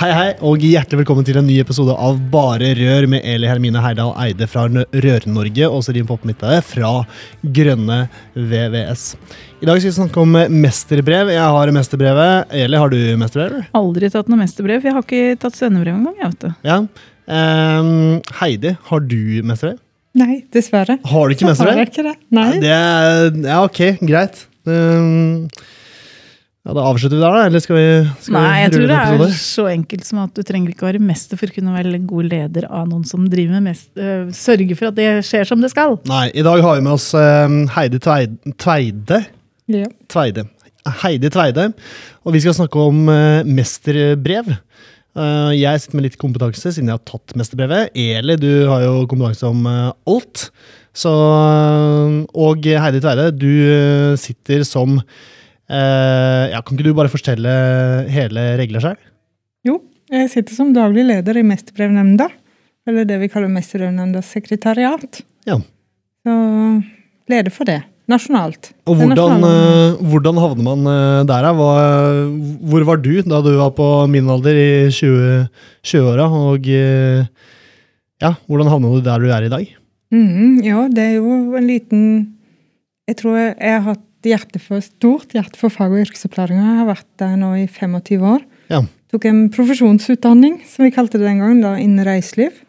[0.00, 3.82] Hei, hei, og hjertelig velkommen til en ny episode av Bare Rør med Eli Hermine
[3.84, 6.92] Heidal Eide fra Rør-Norge og Serin Poppe Midtøye fra
[7.44, 7.98] Grønne
[8.32, 9.02] VVS.
[9.60, 11.28] I dag skal vi snakke om mesterbrev.
[11.34, 12.54] Jeg har mesterbrevet.
[12.62, 13.66] Eli, har du mesterbrev?
[13.76, 14.88] Aldri tatt noe mesterbrev.
[14.88, 16.16] Jeg har ikke tatt svennebrev engang.
[16.16, 16.54] jeg vet du.
[16.70, 16.78] Ja.
[17.28, 19.18] Um, Heidi, har du
[19.52, 19.82] mesterbrev?
[20.16, 20.96] Nei, dessverre.
[21.12, 21.76] Har du ikke mesterbrev?
[21.76, 22.16] Har Jeg ikke det.
[22.40, 22.48] Nei.
[22.64, 24.46] Det er, ja, ok, greit.
[24.64, 25.50] Um,
[26.60, 27.44] ja, Da avslutter vi der, da?
[27.48, 27.86] Eller skal vi
[28.20, 31.02] skal Nei, jeg tror det er så enkelt som at du trenger ikke å være
[31.02, 34.76] mester for å kunne være god leder av noen som driver med mest, øh, sørge
[34.76, 35.96] for at det skjer som det skal.
[36.10, 39.22] Nei, i dag har vi med oss øh, Heidi Tveide, Tveide.
[39.72, 39.88] Ja.
[40.12, 40.46] Tveide.
[41.00, 41.70] Heidi Tveide.
[42.26, 44.52] Og vi skal snakke om øh, mesterbrev.
[45.10, 47.90] Uh, jeg sitter med litt kompetanse siden jeg har tatt mesterbrevet.
[47.98, 50.46] Eli, du har jo kompetanse om alt.
[50.94, 51.10] Så,
[52.30, 55.00] og Heidi Tveide, du sitter som
[55.70, 57.54] uh, ja, Kan ikke du bare fortelle
[58.10, 59.10] hele regler selv?
[59.66, 59.78] Jo,
[60.10, 62.28] jeg sitter som daglig leder i Mesterbrevnemnda.
[62.88, 65.22] Eller det vi kaller Mesterbrevnemndas sekretariat.
[65.48, 65.60] Ja.
[66.26, 66.34] Så
[67.30, 67.80] leder for det.
[68.10, 68.72] Nasjonalt.
[68.90, 71.46] Og hvordan, uh, hvordan havner man uh, der?
[71.54, 71.70] Hva,
[72.66, 75.46] hvor var du da du var på min alder i 20
[75.86, 76.26] 20-åra?
[76.26, 77.22] og uh,
[78.20, 79.70] ja, hvordan havna du der du er i dag?
[80.10, 82.02] Mm, ja, det er jo en liten
[83.06, 86.64] Jeg tror jeg, jeg har hatt hjerte for, stort hjerte for fag- og yrkesopplæringa.
[86.66, 88.42] Jeg har vært der nå i 25 år.
[88.70, 88.82] Ja.
[89.10, 92.60] Tok en profesjonsutdanning, som vi kalte det den gangen, da, innen reiseliv.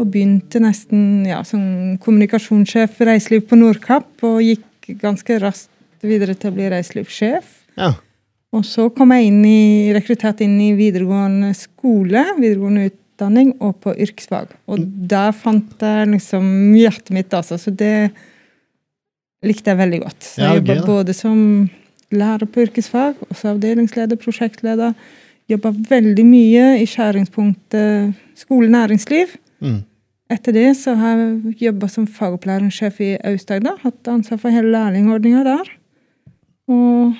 [0.00, 5.72] Og begynte nesten ja, som kommunikasjonssjef i reiseliv på Nordkapp, og gikk ganske raskt
[6.06, 7.48] videre til å bli reiselivssjef.
[7.76, 7.94] Ja.
[8.56, 13.92] Og så kom jeg inn i, rekruttert inn i videregående skole, videregående utdanning, og på
[14.06, 14.54] yrkesfag.
[14.70, 16.46] Og der fant jeg liksom
[16.76, 17.58] hjertet mitt, altså.
[17.60, 18.12] Så det
[19.48, 20.28] likte jeg veldig godt.
[20.34, 21.38] Så jeg jobba både som
[22.14, 24.94] lærer på yrkesfag, også avdelingsleder, prosjektleder.
[25.50, 29.36] Jobba veldig mye i skjæringspunktet skole-næringsliv.
[29.62, 29.80] Mm.
[30.32, 33.78] Etter det så har jeg jobba som fagopplæringssjef i Aust-Agder.
[33.84, 35.70] Hatt ansvar for hele lærlingordninga der.
[36.66, 37.14] Og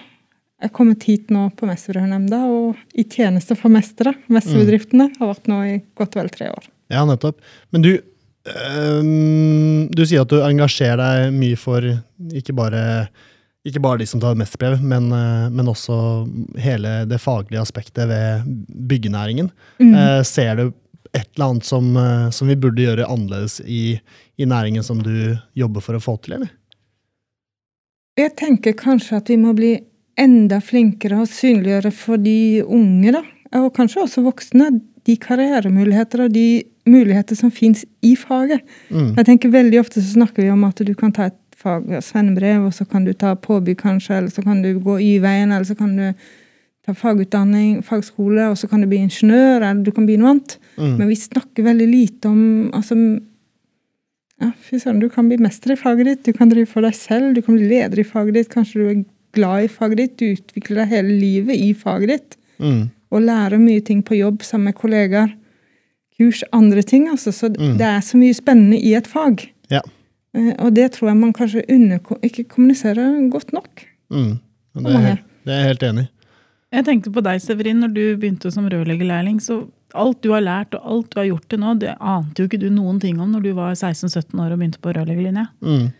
[0.57, 4.17] jeg er kommet hit nå på Mesterbrevnemnda og i tjeneste for mestere.
[4.33, 6.67] Mesterbedriftene har vært nå i godt vel tre år.
[6.91, 7.39] ja, nettopp.
[7.71, 7.93] Men du
[8.53, 11.85] øhm, Du sier at du engasjerer deg mye for
[12.37, 12.83] ikke bare,
[13.67, 15.99] ikke bare de som tar mesterbrev, men, øh, men også
[16.63, 18.47] hele det faglige aspektet ved
[18.89, 19.51] byggenæringen.
[19.81, 20.67] Eh, ser du
[21.17, 23.99] et eller annet som, eh, som vi burde gjøre annerledes i,
[24.37, 26.53] i næringen som du jobber for å få til, eller?
[28.17, 29.75] Jeg tenker kanskje at vi må bli
[30.17, 33.23] enda flinkere og synliggjøre for de unge, da.
[33.61, 34.71] Og kanskje også voksne.
[35.07, 38.63] De karrieremuligheter og de muligheter som fins i faget.
[38.91, 39.13] Mm.
[39.17, 42.67] Jeg tenker Veldig ofte så snakker vi om at du kan ta et fag, svennebrev,
[42.69, 45.77] og så kan du ta påbygg, kanskje, eller så kan du gå Y-veien, eller så
[45.79, 46.27] kan du
[46.87, 50.59] ta fagutdanning, fagskole, og så kan du bli ingeniør, eller du kan bli noe annet.
[50.77, 50.93] Mm.
[51.01, 52.43] Men vi snakker veldig lite om
[52.77, 52.99] altså,
[54.43, 56.95] ja, fy søren, Du kan bli mester i faget ditt, du kan drive for deg
[56.95, 59.05] selv, du kan bli leder i faget ditt, kanskje du er
[59.37, 62.39] glad i faget ditt, du utvikler deg hele livet i faget ditt.
[62.61, 62.85] Mm.
[63.17, 65.31] Og lære mye ting på jobb sammen med kollegaer.
[66.19, 67.09] Kurs, andre ting.
[67.13, 67.33] altså.
[67.33, 67.77] Så Mm.
[67.79, 69.47] det er så mye spennende i et fag.
[69.71, 69.81] Ja.
[70.35, 71.65] Eh, Og det tror jeg man kanskje
[72.23, 73.87] ikke kommuniserer godt nok.
[74.11, 74.39] Mm.
[74.77, 75.17] Det, er,
[75.47, 76.09] det er jeg helt enig i.
[76.77, 79.41] Jeg tenkte på deg, Severin, når du begynte som rørleggerlærling.
[79.41, 82.49] så Alt du har lært og alt du har gjort til nå, det ante jo
[82.49, 85.47] ikke du noen ting om når du var 16-17 år og begynte på rørleggerlinja.
[85.63, 85.93] Mm.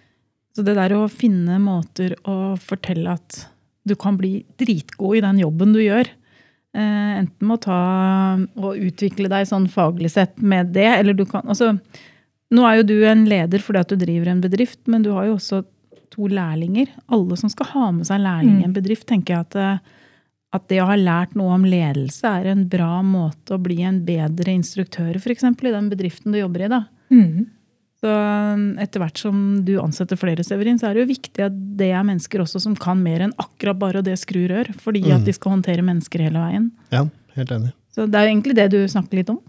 [0.57, 3.47] Så det der å finne måter å fortelle at
[3.87, 6.11] du kan bli dritgod i den jobben du gjør,
[6.81, 7.81] enten med å ta
[8.61, 11.77] og utvikle deg sånn faglig sett med det, eller du kan altså,
[12.55, 15.25] Nå er jo du en leder fordi at du driver en bedrift, men du har
[15.27, 15.65] jo også
[16.15, 16.93] to lærlinger.
[17.11, 19.79] Alle som skal ha med seg lærling i en bedrift, tenker jeg at, eh,
[20.55, 23.99] at det å ha lært noe om ledelse er en bra måte å bli en
[24.07, 26.69] bedre instruktør for eksempel, i den bedriften du jobber i.
[26.69, 26.85] da.
[27.11, 27.47] Mhm.
[27.97, 31.55] Så um, etter hvert som du ansetter flere, Severin, så er det jo viktig at
[31.81, 35.15] det er mennesker også som kan mer enn akkurat bare det skru rør, fordi Mm.
[35.17, 36.71] at de skal håndtere mennesker hele veien.
[36.93, 37.07] Ja,
[37.39, 37.73] helt enig.
[37.97, 39.41] Så det er jo egentlig det du snakker litt om.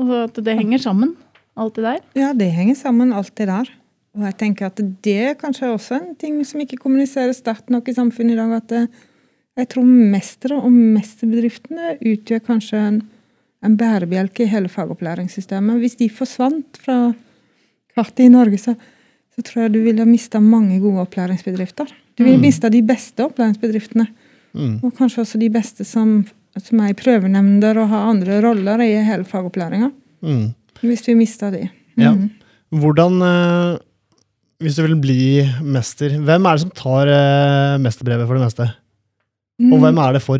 [0.00, 1.12] Og at det henger sammen,
[1.60, 2.00] alt det der.
[2.16, 3.68] Ja, det henger sammen, alt det der.
[4.16, 7.86] Og jeg tenker at det er kanskje også en ting som ikke kommuniseres sterkt nok
[7.88, 8.56] i samfunnet i dag.
[8.62, 8.88] At
[9.60, 13.00] jeg tror mestere og mesterbedriftene utgjør kanskje en,
[13.62, 15.78] en bærebjelke i hele fagopplæringssystemet.
[15.82, 17.12] Hvis de forsvant fra
[18.00, 18.74] kartet i Norge, så,
[19.36, 21.92] så tror jeg du ville mista mange gode opplæringsbedrifter.
[22.16, 22.48] Du ville Mm.
[22.48, 24.06] mista de beste opplæringsbedriftene.
[24.54, 24.80] Mm.
[24.82, 26.24] Og kanskje også de beste som,
[26.58, 29.90] som er i prøvenemnder og har andre roller i hele fagopplæringa.
[30.22, 30.48] Mm.
[30.82, 31.68] Hvis vi mista de.
[32.00, 32.12] Ja.
[32.16, 32.30] Mhm.
[32.80, 33.78] Hvordan eh,
[34.60, 38.66] Hvis du vil bli mester, hvem er det som tar eh, mesterbrevet for det meste?
[39.60, 39.80] Og Mm.
[39.80, 40.38] hvem er det for?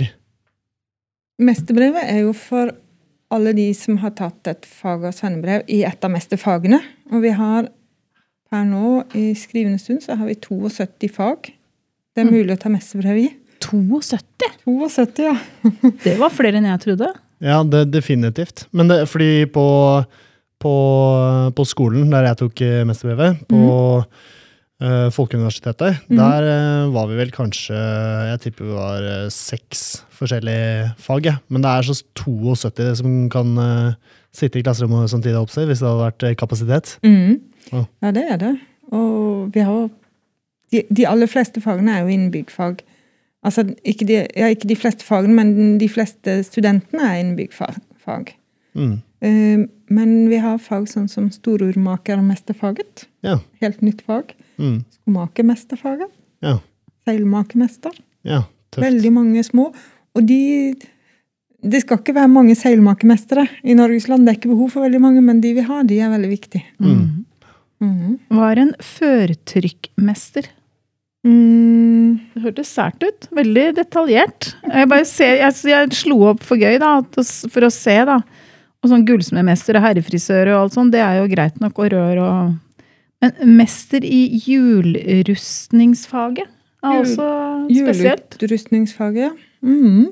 [1.40, 2.70] Mesterbrevet er jo for
[3.30, 6.80] alle de som har tatt et fag- og svennebrev i et av mesterfagene.
[7.12, 7.68] Og vi har
[8.50, 11.52] per nå i skrivende stund så har vi 72 fag
[12.16, 12.32] det er Mm.
[12.34, 13.28] mulig å ta mesterbrev i.
[13.62, 14.88] 72?
[14.90, 15.36] 72, ja.
[16.04, 17.12] Det var flere enn jeg trodde.
[17.40, 18.64] Ja, det, definitivt.
[18.74, 19.64] Men det, fordi på,
[20.60, 20.72] på,
[21.54, 23.62] på skolen der jeg tok eh, mesterbrevet, på
[24.00, 24.04] eh,
[25.12, 26.16] Folkeuniversitetet, Mm.
[26.16, 27.76] der eh, var vi vel kanskje
[28.30, 31.34] Jeg tipper vi var eh, seks forskjellige fag, Ja.
[31.48, 33.92] Men det er så 72 som kan eh,
[34.32, 36.98] sitte i klasserommet samtidig, og oppse, hvis det hadde vært eh, kapasitet.
[37.04, 37.40] Mm.
[37.72, 37.84] Ja.
[38.02, 38.54] Ja, det er det.
[38.92, 39.88] Og vi har
[40.72, 42.80] de, de aller fleste fagene er jo innen byggfag.
[43.44, 47.76] Altså ikke de, ja, ikke de fleste fagene, men de fleste studentene er innen byggfag.
[48.04, 48.34] Fag.
[48.74, 49.00] Mm.
[49.20, 53.06] Eh, men vi har fag sånn som storurmakermesterfaget.
[53.26, 53.38] Ja.
[53.60, 54.34] Helt nytt fag.
[54.60, 54.78] Mm.
[55.00, 56.12] Skomakermesterfaget.
[56.44, 56.58] Ja.
[57.08, 57.94] Seilmakermester.
[58.28, 58.84] Ja, tøft.
[58.84, 59.70] Veldig mange små.
[60.14, 60.74] Og de
[61.60, 64.24] Det skal ikke være mange seilmakermestere i Norges land.
[64.24, 66.64] Det er ikke behov for veldig mange, men de vi har, de er veldig viktige.
[66.80, 67.26] Mm.
[67.84, 68.14] Mm.
[68.32, 70.48] Hva er en førtrykkmester?
[71.20, 72.16] Mm.
[72.32, 73.28] Det hørtes sært ut.
[73.36, 74.54] Veldig detaljert.
[74.64, 76.94] Jeg, bare ser, jeg, jeg slo opp for gøy, da,
[77.52, 78.22] for å se, da.
[78.80, 82.22] Og sånn gullsmedmester og herrefrisør og alt sånt, det er jo greit nok, og rør
[82.24, 82.54] og
[83.22, 86.38] Men mester i hjulrustningsfaget
[86.82, 88.36] er Hjul- også spesielt.
[88.40, 89.30] Hjulutrustningsfaget, ja.
[89.62, 90.06] Mhm.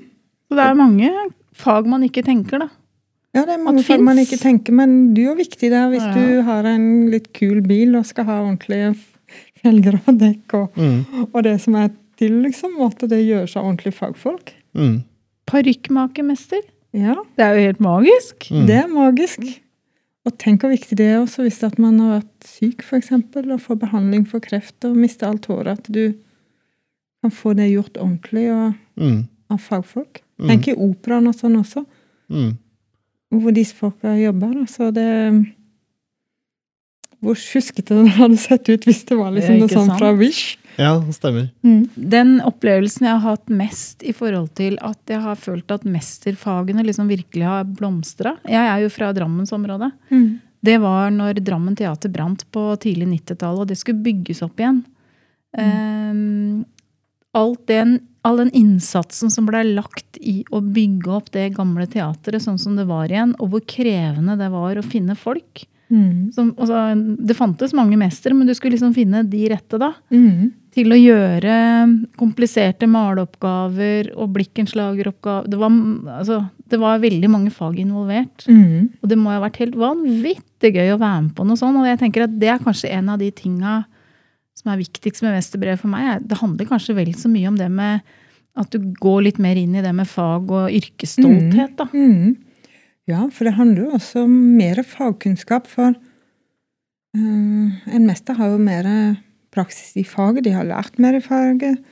[0.49, 1.11] Så det er mange
[1.57, 2.69] fag man ikke tenker, da.
[3.35, 6.03] Ja, det er mange fag man ikke tenker, men du er jo viktig der hvis
[6.03, 6.15] Ja.
[6.15, 8.95] du har en litt kul bil og skal ha ordentlige
[9.63, 11.05] felger og dekk og, Mm.
[11.35, 11.89] og det som er
[12.19, 12.71] til, liksom.
[12.85, 14.53] At det gjøres av ordentlige fagfolk.
[14.75, 15.03] Mm.
[15.47, 16.61] Parykkmakermester.
[16.93, 18.51] Ja, Det er jo helt magisk.
[18.51, 18.67] Mm.
[18.67, 19.41] det er magisk.
[20.29, 23.61] Og tenk hvor viktig det er også hvis at man har vært syk, f.eks., og
[23.65, 25.81] får behandling for kreft og mister alt håret.
[25.81, 26.13] At du
[27.25, 29.29] kan få det gjort ordentlig og Mm.
[29.51, 30.21] av fagfolk.
[30.39, 30.49] Mm.
[30.49, 31.85] Tenk i operaen og sånn også.
[32.29, 32.57] Mm.
[33.31, 34.67] hvor disse folka jobber.
[34.69, 35.07] Så det
[37.21, 40.13] Hvor sjuskete det hadde sett ut hvis det var liksom det noe sånt sånn fra
[40.15, 40.59] Wish.
[40.79, 41.49] Ja, det stemmer.
[41.95, 46.85] Den opplevelsen jeg har hatt mest i forhold til at jeg har følt at mesterfagene
[46.87, 49.91] liksom virkelig har blomstra Jeg er jo fra Drammensområdet.
[50.63, 54.81] Det var når Drammen teater brant på tidlig 90-tallet, og det skulle bygges opp igjen.
[55.59, 56.65] Ehm,
[57.39, 62.43] alt den, all den innsatsen som ble lagt i å bygge opp det gamle teatret
[62.43, 65.65] sånn som det var igjen, og hvor krevende det var å finne folk.
[65.89, 66.33] Mm.
[66.35, 66.83] Som, altså,
[67.25, 70.53] det fantes mange mestere, men du skulle liksom finne de rette, da Mm.
[70.75, 71.55] Til å gjøre
[72.21, 75.49] kompliserte maleoppgaver og blikkenslageroppgaver.
[75.51, 75.77] Det var,
[76.19, 78.47] altså, det var veldig mange fag involvert.
[78.49, 78.91] Mm.
[79.01, 81.81] Og det må ha vært helt vanvittig gøy å være med på noe sånt.
[81.81, 83.81] Og jeg tenker at det er kanskje en av de tinga
[84.59, 86.27] som er viktigst med mesterbrev for meg.
[86.27, 88.03] Det handler kanskje vel så mye om det med
[88.59, 91.87] at du går litt mer inn i det med fag og yrkesstolthet, da.
[91.95, 92.35] Mm.
[93.09, 95.71] Ja, for det handler jo også om mer fagkunnskap.
[95.71, 98.89] For eh, en mester har jo mer
[99.59, 100.47] praksis i faget.
[100.47, 101.83] De har lært mer i faget.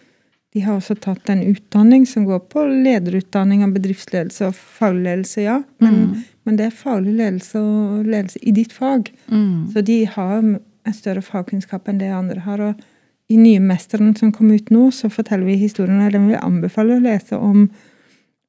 [0.54, 5.58] De har også tatt en utdanning som går på lederutdanning av bedriftsledelse og fagledelse, ja.
[5.84, 6.22] Men, Mm.
[6.46, 9.10] men det er faglig ledelse og ledelse i ditt fag.
[9.28, 9.66] Mm.
[9.74, 12.60] Så de har en større fagkunnskap enn det andre har.
[12.70, 12.80] Og
[13.28, 16.46] i nye mesteren som kom ut nå, så forteller vi historien, og den vil jeg
[16.46, 17.68] anbefale å lese om,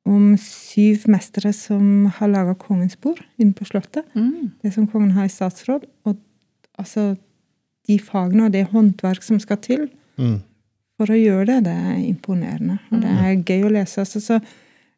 [0.05, 4.05] om syv mestere som har laga Kongens bord inne på Slottet.
[4.15, 4.51] Mm.
[4.63, 5.83] Det som kongen har i statsråd.
[6.05, 6.15] Og
[6.79, 7.17] altså
[7.87, 10.39] de fagene og det håndverk som skal til Mm.
[10.97, 12.79] for å gjøre det, det er imponerende.
[12.91, 14.01] Og det er gøy å lese.
[14.01, 14.39] Altså, så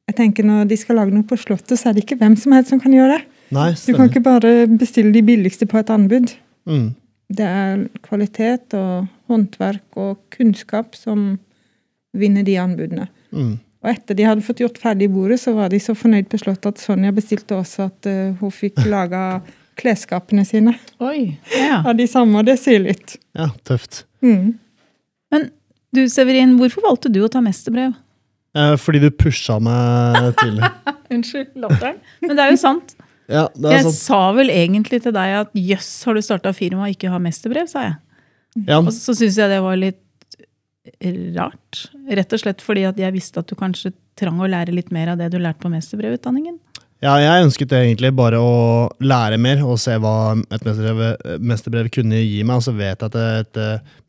[0.07, 2.55] jeg tenker når de skal lage noe på Slottet, så er det ikke hvem som
[2.55, 3.25] helst som kan gjøre det.
[3.51, 6.31] Nei, Du kan ikke bare bestille de billigste på et anbud.
[6.65, 6.95] Mm.
[7.29, 11.37] Det er kvalitet og håndverk og kunnskap som
[12.15, 13.09] vinner de anbudene.
[13.33, 13.59] Mm.
[13.83, 16.65] Og etter de hadde fått gjort ferdig bordet, så var de så fornøyd på Slottet
[16.73, 19.41] at Sonja bestilte også at eh, hun fikk laga
[19.79, 21.37] klesskapene sine Oi.
[21.55, 21.79] Ja.
[21.87, 22.41] av de samme.
[22.41, 23.15] og Det sier litt.
[23.37, 24.03] Ja, tøft.
[24.25, 24.53] Mm.
[25.33, 25.49] Men
[25.95, 27.95] du, Severin, hvorfor valgte du å ta mesterbrev?
[28.57, 30.69] Eh, fordi du pusha meg tidlig.
[31.15, 31.97] Unnskyld latteren.
[32.25, 32.95] Men det er jo sant.
[33.29, 33.97] Ja, det er Jeg sant.
[34.01, 37.67] sa vel egentlig til deg at jøss, har du starta firma og ikke har mesterbrev,
[37.69, 37.97] sa jeg.
[38.65, 40.01] Ja, Og så syns jeg det var litt
[41.37, 41.83] rart.
[42.09, 45.11] Rett og slett fordi at jeg visste at du kanskje trang å lære litt mer
[45.13, 46.57] av det du lærte på mesterbrevutdanningen.
[46.99, 48.55] Ja, jeg ønsket egentlig bare å
[48.99, 52.59] lære mer og se hva et mesterbrev, mesterbrev kunne gi meg.
[52.59, 53.59] Og så vet jeg at et,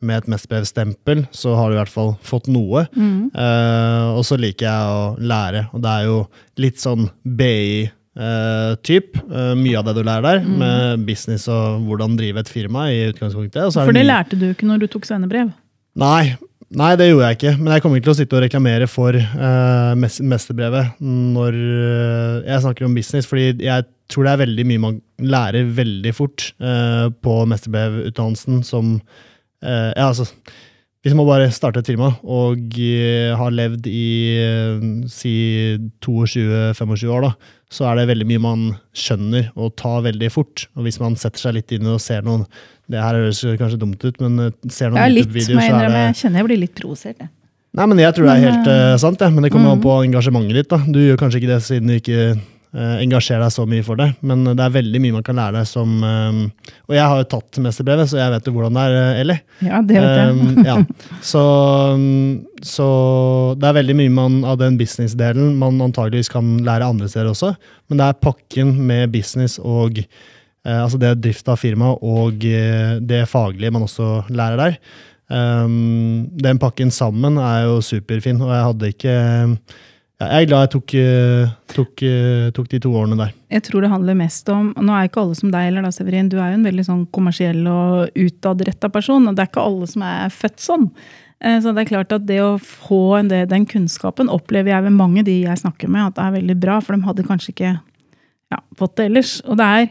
[0.02, 2.82] med et mesterbrevstempel så har du i hvert fall fått noe.
[2.90, 6.18] Eh, og så liker jeg å lære, og det er jo
[6.66, 9.22] litt sånn BI-typ.
[9.30, 13.04] Uh, mye av det du lærer der, med business og hvordan drive et firma i
[13.12, 13.70] utgangspunktet.
[13.78, 15.54] For det lærte du ikke når du tok svennebrev.
[16.00, 16.34] Nei,
[16.78, 17.54] nei, det gjorde jeg ikke.
[17.58, 22.64] Men jeg kommer ikke til å sitte og reklamere for uh, mesterbrevet når eh, jeg
[22.66, 27.10] snakker om business, fordi jeg tror det er veldig mye man lærer veldig fort uh,
[27.22, 30.28] på mesterbrevutdannelsen som uh, Ja, altså
[31.00, 32.74] hvis man bare starter et firma og
[33.40, 35.30] har levd i si
[36.04, 37.30] 22-25 år, da,
[37.72, 40.66] så er det veldig mye man skjønner og tar veldig fort.
[40.76, 42.44] Og hvis man setter seg litt inn og ser noen
[42.90, 46.16] Det her høres kanskje dumt ut, men eh, ser noen YouTube-videoer, så er det Jeg
[46.24, 47.18] kjenner jeg blir litt provosert.
[47.20, 47.30] jeg.
[47.78, 49.30] Nei, men jeg tror det er helt eh, sant, ja.
[49.30, 49.84] Men det kommer an mm.
[49.84, 50.70] på engasjementet ditt.
[50.72, 50.80] da.
[50.82, 54.08] Du gjør kanskje ikke det siden du ikke uh, engasjerer deg så mye for det,
[54.26, 56.40] men det er veldig mye man kan lære deg som uh,
[56.88, 59.20] Og jeg har jo tatt mesterbrevet, så jeg vet jo hvordan det er, Eli.
[59.22, 59.68] Ellie.
[59.70, 60.34] Ja, det vet jeg.
[60.34, 60.76] Um, ja.
[61.32, 61.44] så,
[61.94, 62.10] um,
[62.66, 62.88] så
[63.60, 67.54] det er veldig mye man, av den business-delen man antageligvis kan lære andre steder også,
[67.86, 70.02] men det er pakken med business og
[70.68, 74.80] altså det drift av firma og eh, det faglige man også lærer der.
[75.30, 79.12] Um, den pakken sammen er jo superfin, og jeg hadde ikke
[80.20, 83.30] Jeg er glad jeg tok, eh, tok, eh, tok de to årene der.
[83.54, 86.28] Jeg tror det handler mest om Nå er ikke alle som deg, eller da, Severin.
[86.28, 89.30] Du er jo en veldig sånn kommersiell og utadretta person.
[89.30, 90.90] Og det er ikke alle som er født sånn.
[91.40, 94.98] Eh, Så det er klart at det å få del, den kunnskapen opplever jeg ved
[94.98, 96.80] mange de jeg snakker med, at det er veldig bra.
[96.80, 97.72] For de hadde kanskje ikke
[98.50, 99.38] ja, fått det ellers.
[99.46, 99.88] Og det er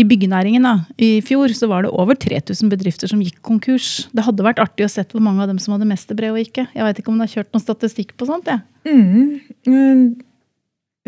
[0.00, 4.08] i byggenæringen da, i fjor så var det over 3000 bedrifter som gikk konkurs.
[4.16, 6.66] Det hadde vært artig å sett hvor mange av dem som hadde mesterbrev og ikke.
[6.72, 8.48] Jeg vet ikke om det har kjørt noen statistikk på sånt?
[8.48, 8.62] jeg.
[8.88, 10.14] Mm.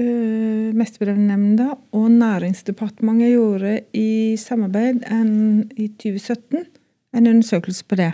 [0.00, 5.32] Uh, Mesterbrevnemnda og Næringsdepartementet gjorde i samarbeid en,
[5.76, 6.62] i 2017
[7.12, 8.12] en undersøkelse på det.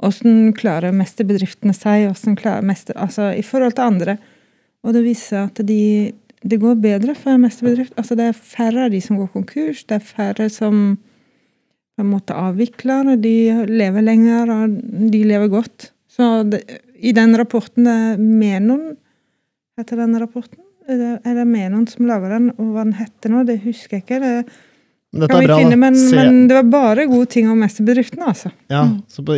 [0.00, 2.08] Hvordan klarer mesterbedriftene seg
[2.64, 4.16] mester, altså i forhold til andre.
[4.80, 7.92] Og det viser at de, det går bedre for en mesterbedrift.
[8.00, 9.84] Altså det er færre av de som går konkurs.
[9.84, 10.96] Det er færre som
[11.96, 13.12] på en måte avvikler.
[13.20, 13.34] De
[13.68, 14.78] lever lenger, og
[15.12, 15.90] de lever godt.
[16.10, 16.62] Så det,
[16.96, 18.94] i den rapporten det er Menon
[19.78, 20.64] heter den rapporten.
[20.88, 23.98] Er det, er det Menon som lager den, og hva den heter nå, det husker
[23.98, 24.20] jeg ikke.
[24.24, 24.32] Det
[25.12, 27.48] Men dette kan er vi bra, finne, men, Se- men det var bare gode ting
[27.50, 28.52] om mesterbedriftene, altså.
[28.70, 29.34] Ja, så på,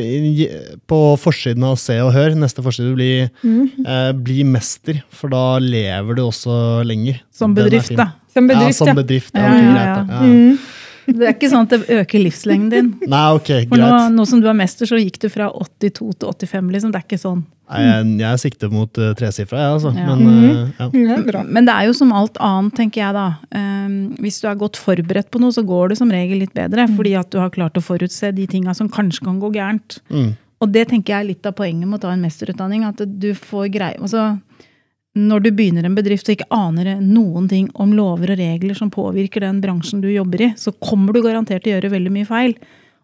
[0.92, 3.70] på forsiden av Se og Hør, neste forside blir Mm.
[3.86, 7.22] eh, Bli mester, for da lever du også lenger.
[7.32, 8.10] Som er bedrift, da.
[8.34, 9.32] Som Ja, som bedrift.
[9.34, 10.08] Ja, Ja, ok, ja, greit.
[10.08, 10.20] Ja.
[10.20, 10.58] Mm.
[11.06, 13.10] Det er ikke sånn at det øker livslengden din.
[13.10, 14.14] Nei, ok, For nå, greit.
[14.14, 16.92] nå som du er mester, så gikk du fra 82 til 85, liksom.
[16.92, 17.42] Det er ikke sånn.
[17.72, 19.92] Nei, jeg, jeg sikter mot uh, tresifra, jeg, altså.
[19.96, 20.06] Ja.
[20.12, 20.88] Men uh, ja.
[21.12, 21.42] Ja, bra.
[21.48, 23.26] Men det er jo som alt annet, tenker jeg da.
[23.56, 26.86] Um, hvis du er godt forberedt på noe, så går det som regel litt bedre.
[26.96, 29.98] Fordi at du har klart å forutse de tinga som kanskje kan gå gærent.
[30.12, 30.32] Mm.
[30.62, 32.86] Og det tenker jeg er litt av poenget med å ta en mesterutdanning.
[32.86, 34.36] At du får greie altså,
[35.18, 38.88] Når du begynner en bedrift og ikke aner noen ting om lover og regler som
[38.90, 42.28] påvirker den bransjen du jobber i, så kommer du garantert til å gjøre veldig mye
[42.30, 42.54] feil.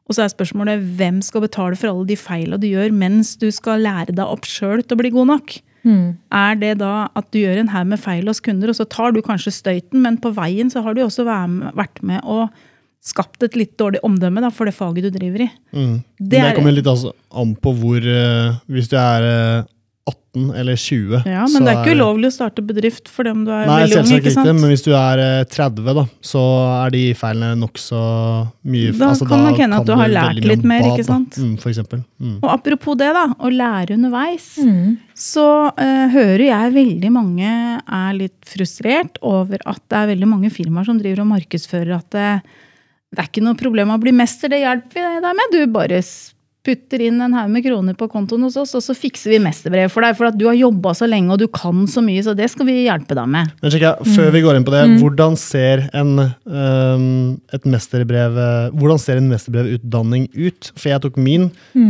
[0.08, 3.50] Og så er spørsmålet hvem skal betale for alle de feila du gjør mens du
[3.52, 5.58] skal lære deg opp sjøl til å bli god nok?
[5.84, 6.06] Mm.
[6.32, 9.12] Er det da at du gjør en haug med feil hos kunder, og så tar
[9.12, 12.48] du kanskje støyten, men på veien så har du også vært med, og
[13.04, 15.50] skapt et litt dårlig omdømme da, for det faget du driver i.
[15.76, 15.94] Mm.
[16.18, 19.62] Det Det, er- kommer litt altså an på hvor eh, Hvis du er eh,
[20.34, 23.44] 18 eller 20 Ja, så Men det er ikke ulovlig å starte bedrift for dem
[23.46, 24.04] du er Nei, veldig ung.
[24.08, 26.42] selvsagt ikke ikke, men hvis du er eh, 30, da, så
[26.84, 28.02] er de feilene nokså
[28.68, 31.38] mye Da altså, kan det hende at du har lært litt mer, bad, ikke sant?
[31.40, 32.02] Mm, for eksempel.
[32.20, 32.36] Mm.
[32.42, 34.96] Og apropos det, da, å lære underveis, Mm.
[35.14, 37.48] så uh, hører jeg veldig mange
[37.80, 42.10] er litt frustrert over at det er veldig mange firmaer som driver og markedsfører at
[42.14, 42.28] det,
[43.14, 45.54] det er ikke noe problem å bli mester, det hjelper vi deg med.
[45.54, 46.02] Du bare
[46.66, 49.92] putter inn en haug med kroner på kontoen hos oss, og så fikser vi mesterbrev
[49.92, 50.16] for deg.
[50.18, 52.68] For at du har jobba så lenge og du kan så mye, så det skal
[52.68, 53.54] vi hjelpe deg med.
[53.62, 56.12] Men sjekk, Før vi går inn på det, hvordan ser en,
[56.50, 57.08] um,
[57.54, 60.70] et mesterbrev, eh, hvordan ser en mesterbrevutdanning ut?
[60.76, 61.48] For jeg tok min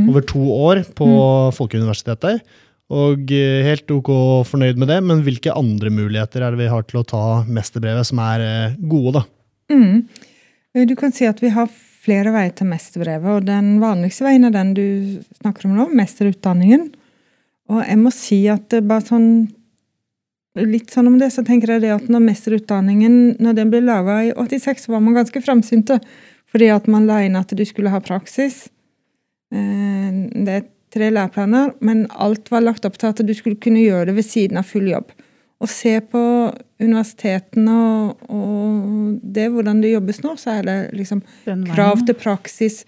[0.09, 1.11] over to år på
[1.57, 2.45] Folkeuniversitetet.
[2.89, 4.09] Og eh, helt ok
[4.49, 8.09] fornøyd med det, men hvilke andre muligheter er det vi har til å ta mesterbrevet
[8.09, 9.27] som er eh, gode, da?
[9.69, 10.07] Mm.
[10.89, 11.69] Du kan si at vi har
[12.09, 14.87] flere veier til mesterbrevet, og den vanligste veien er den du
[15.43, 16.88] snakker om nå, mesterutdanningen.
[17.69, 19.31] Og jeg må si at bare sånn
[20.59, 24.17] Litt sånn om det, så tenker jeg det at når mesterutdanningen når den ble laga
[24.27, 26.00] i 86, så var man ganske framsynte.
[26.50, 28.65] Fordi at man la inn at du skulle ha praksis.
[29.55, 33.85] Eh, Det er tre læreplaner, men alt var lagt opp til at du skulle kunne
[33.85, 35.12] gjøre det ved siden av full jobb.
[35.59, 36.21] Og se på
[36.79, 41.23] universitetene og, og det hvordan det jobbes nå, så er det liksom
[41.73, 42.85] krav til praksis.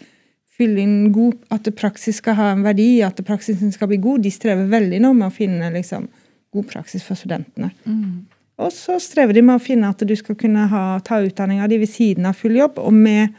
[0.55, 4.23] Fylle inn god, At praksis skal ha en verdi, at praksisen skal bli god.
[4.23, 6.07] De strever veldig nå med å finne liksom,
[6.55, 7.73] god praksis for studentene.
[7.89, 8.29] Mm.
[8.61, 11.81] Og så strever de med å finne at du skal kunne ha, ta utdanninga di
[11.81, 13.35] ved siden av full jobb, og med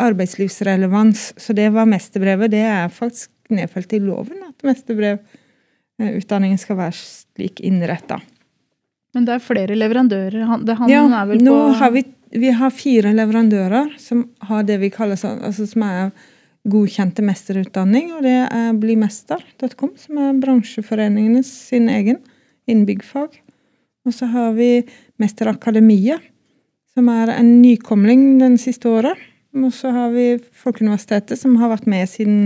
[0.00, 1.32] arbeidslivsrelevans.
[1.36, 2.52] Så det var mesterbrevet.
[2.54, 8.20] Det er faktisk nedfelt i loven at mesterbrevutdanningen skal være slik innretta.
[9.14, 10.42] Men det er flere leverandører.
[10.46, 14.66] Han, det, han Ja, er vel nå har vi, vi har fire leverandører som har
[14.68, 16.12] det vi kaller sånn, altså som er
[16.70, 22.20] godkjente mesterutdanning, og det er blimester.com, som er bransjeforeningene sin egen
[22.68, 23.38] innen byggfag.
[24.06, 24.82] Og så har vi
[25.20, 26.22] Mesterakademiet,
[26.94, 29.18] som er en nykomling den siste året.
[29.56, 32.42] Og så har vi Folkeuniversitetet, som har vært med siden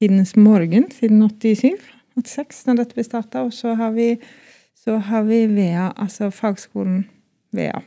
[0.00, 1.78] tidenes morgen, siden 87,
[2.18, 3.44] 86, når dette ble starta.
[3.46, 4.14] Og så har vi
[4.86, 7.00] så har vi VEA, altså fagskolen
[7.56, 7.80] VEA.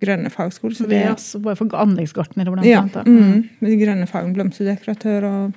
[0.00, 0.74] Grønne fagskole.
[0.76, 2.98] Så det, er altså, bare for anleggsgartnere, blant ja, annet.
[3.00, 4.28] Ja, mm, med grønne fag.
[4.36, 5.54] Blomsterdekoratør og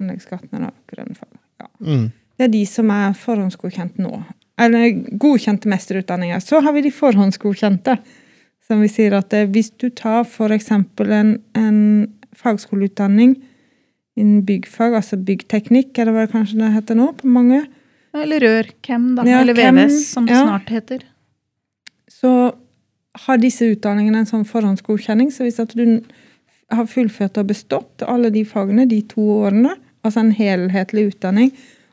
[0.00, 1.28] anleggsgartnere og grønne fag.
[1.60, 1.68] Ja.
[1.84, 2.08] Mm.
[2.36, 4.22] Det er de som er forhåndsgodkjent nå.
[4.64, 4.88] Eller
[5.20, 6.40] godkjente mesterutdanninger.
[6.40, 7.98] Så har vi de forhåndsgodkjente.
[8.64, 10.70] Som vi sier at eh, hvis du tar f.eks.
[10.72, 11.80] En, en
[12.40, 13.36] fagskoleutdanning
[14.16, 17.66] innen byggfag, altså byggteknikk, eller hva det kanskje det heter nå, på mange,
[18.14, 19.24] Eller rør, Chem, da.
[19.26, 20.44] Ja, Eller VVS, som det ja.
[20.46, 21.02] snart heter.
[22.10, 22.54] så
[23.26, 25.30] har disse utdanningene en sånn forhåndsgodkjenning.
[25.34, 26.00] Så hvis at du
[26.72, 31.52] har fullført og bestått alle de fagene de to årene, altså en helhetlig utdanning,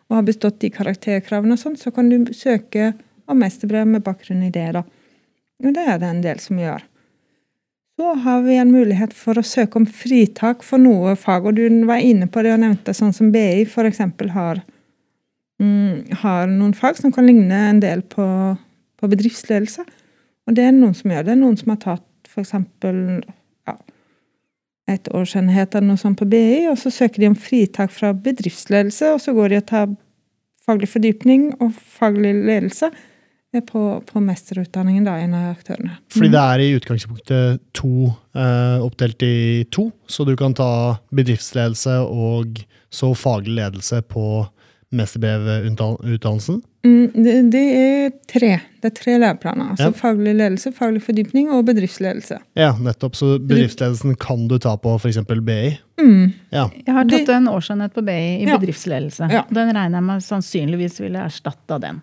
[0.10, 2.94] og har bestått de karakterkravene og sånn, så kan du søke
[3.30, 4.86] om mesterbrev med bakgrunn i det, da.
[5.62, 6.84] Og det er det en del som gjør.
[8.00, 11.86] Så har vi en mulighet for å søke om fritak for noe fag, og du
[11.88, 14.02] var inne på det og nevnte sånn som BI f.eks.
[14.34, 14.64] har
[16.24, 18.26] har noen fag som kan ligne en del på,
[19.00, 19.86] på bedriftsledelse.
[20.50, 21.38] Og det er noen som gjør det.
[21.40, 22.56] Noen som har tatt f.eks.
[23.68, 23.76] Ja,
[24.92, 29.14] et årsenhet eller noe sånt på BI, og så søker de om fritak fra bedriftsledelse,
[29.16, 29.94] og så går de og tar
[30.66, 32.92] faglig fordypning og faglig ledelse
[33.68, 35.98] på, på mesterutdanningen, da, en av aktørene.
[36.14, 39.36] Fordi det er i utgangspunktet to, eh, oppdelt i
[39.74, 40.72] to, så du kan ta
[41.12, 44.46] bedriftsledelse og så faglig ledelse på
[44.92, 46.62] mesterbrevutdannelsen.
[46.86, 48.50] Mm, det, det er tre.
[48.82, 49.70] Det er tre læreplaner.
[49.74, 49.92] Altså Ja.
[49.96, 52.40] faglig ledelse, faglig fordypning og bedriftsledelse.
[52.58, 53.16] Ja, nettopp.
[53.16, 55.18] Så bedriftsledelsen kan du ta på f.eks.
[55.28, 55.78] BI.
[56.02, 56.32] Mm.
[56.52, 56.70] Ja.
[56.86, 58.58] Jeg har tatt en årsenhet på BI i Ja.
[58.58, 59.30] bedriftsledelse.
[59.32, 59.44] Ja.
[59.50, 62.02] Den regner jeg med sannsynligvis ville erstatta den.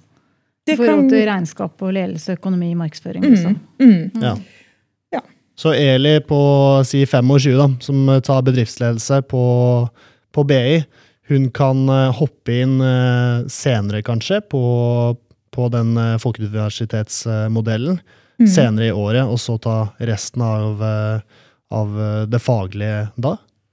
[0.69, 3.25] I Det forhold til regnskap og ledelse, økonomi, markedsføring.
[3.25, 3.61] Mm, Liksom.
[3.81, 4.11] mm.
[4.23, 4.35] ja.
[5.13, 5.21] Ja.
[5.57, 9.89] Så Eli på si 25, da, som tar bedriftsledelse på,
[10.33, 10.85] på BI,
[11.29, 14.63] hun kan eh, hoppe inn eh, senere, kanskje, på,
[15.55, 18.01] på den eh, folkeuniversitetsmodellen.
[18.39, 18.47] Mm.
[18.47, 20.83] Senere i året, og så ta resten av,
[21.75, 21.97] av
[22.31, 23.33] det faglige da.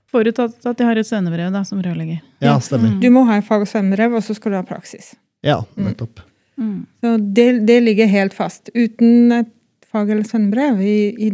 [0.09, 2.17] Forutsatt at de har et svennebrev da, som rørlegger.
[2.41, 2.89] Ja, stemmer.
[2.89, 2.95] stemmer.
[3.03, 5.11] Du må ha en fag- og svennebrev, og så skal du ha praksis.
[5.45, 6.23] Ja, nettopp.
[6.57, 6.79] Mm.
[7.03, 8.73] Så det, det ligger helt fast.
[8.73, 9.53] Uten et
[9.93, 11.29] fag- eller svennebrev i, i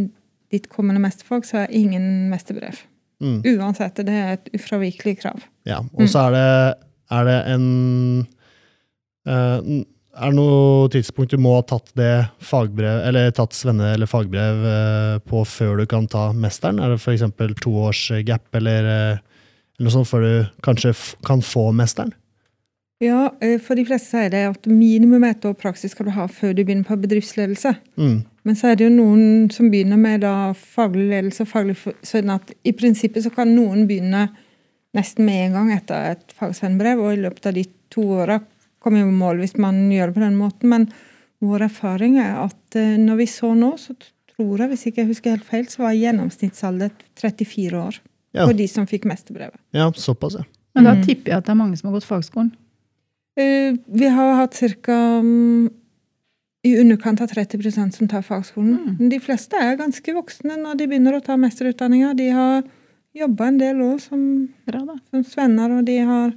[0.51, 2.83] ditt kommende mesterfag, så er ingen mesterbrev.
[3.21, 3.39] Mm.
[3.61, 5.43] Uansett, det er et ufravikelig krav.
[5.69, 6.45] Ja, og så er det,
[7.13, 7.65] er det en
[9.29, 9.57] eh,
[10.11, 14.65] Er det noe tidspunkt du må ha tatt det fagbrev, eller tatt svenne- eller fagbrev
[14.67, 16.81] eh, på før du kan ta mesteren?
[16.83, 17.23] Er det f.eks.
[17.61, 19.21] to års gap, eller, eh,
[19.79, 20.33] eller noe sånt, før du
[20.65, 20.91] kanskje
[21.27, 22.11] kan få mesteren?
[23.01, 26.27] Ja, eh, for de fleste sier det at minimum ett år praksis skal du ha
[26.29, 27.71] før du begynner på bedriftsledelse.
[27.97, 28.19] Mm.
[28.45, 31.41] Men så er det jo noen som begynner med da faglig ledelse.
[31.45, 34.27] og Faglig sånn at I prinsippet så kan noen begynne
[34.97, 38.39] nesten med en gang etter et fagsvennbrev, og i løpet av de to åra
[38.81, 40.69] komme i mål hvis man gjør det på den måten.
[40.69, 40.87] Men
[41.41, 43.95] vår erfaring er at eh, når vi så nå, så
[44.35, 47.99] tror jeg, hvis ikke jeg husker helt feil, så var gjennomsnittsalder 34 år
[48.33, 48.45] Ja.
[48.45, 49.57] for de som fikk mesterbrevet.
[49.73, 50.43] ja, såpass, ja.
[50.75, 51.01] Men da Mm.
[51.03, 52.51] tipper jeg at det er mange som har gått fagskolen.
[53.37, 55.21] Eh, Vi har hatt ca.
[56.63, 58.97] i underkant av 30% som tar fagskolen.
[58.99, 59.09] Mm.
[59.09, 62.13] De fleste er ganske voksne når de begynner å ta mesterutdanninga.
[62.15, 62.63] De har
[63.17, 64.21] jobba en del år som,
[65.09, 66.31] som svenner, og de har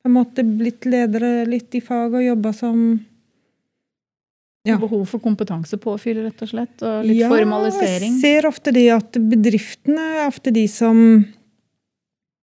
[0.00, 2.82] på en måte blitt ledere litt i faget og jobba som
[4.62, 4.76] Ja.
[4.76, 6.82] Behov for kompetansepåfyll, rett og slett.
[6.84, 8.18] Og litt formalisering.
[8.20, 11.24] jeg ser ofte de at bedriftene er ofte de som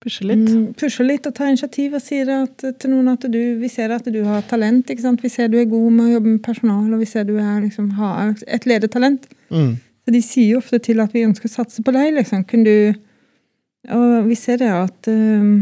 [0.08, 0.46] Pushe litt.
[0.48, 3.92] Mm, pushe litt og ta initiativ og sier at, til noen at du, vi ser
[3.92, 4.88] at du har talent.
[4.88, 5.20] ikke sant?
[5.26, 7.58] Vi ser du er god med å jobbe med personal, og vi ser du er,
[7.66, 9.28] liksom, har et ledertalent.
[9.52, 9.74] Mm.
[10.08, 12.14] Så de sier jo ofte til at vi ønsker å satse på deg.
[12.16, 12.46] liksom.
[12.48, 13.04] Kunne du
[13.92, 15.62] Og vi ser det at um,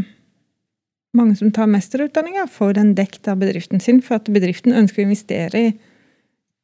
[1.14, 5.06] mange som tar mesterutdanninga, får den dekt av bedriften sin, for at bedriften ønsker å
[5.06, 5.68] investere i,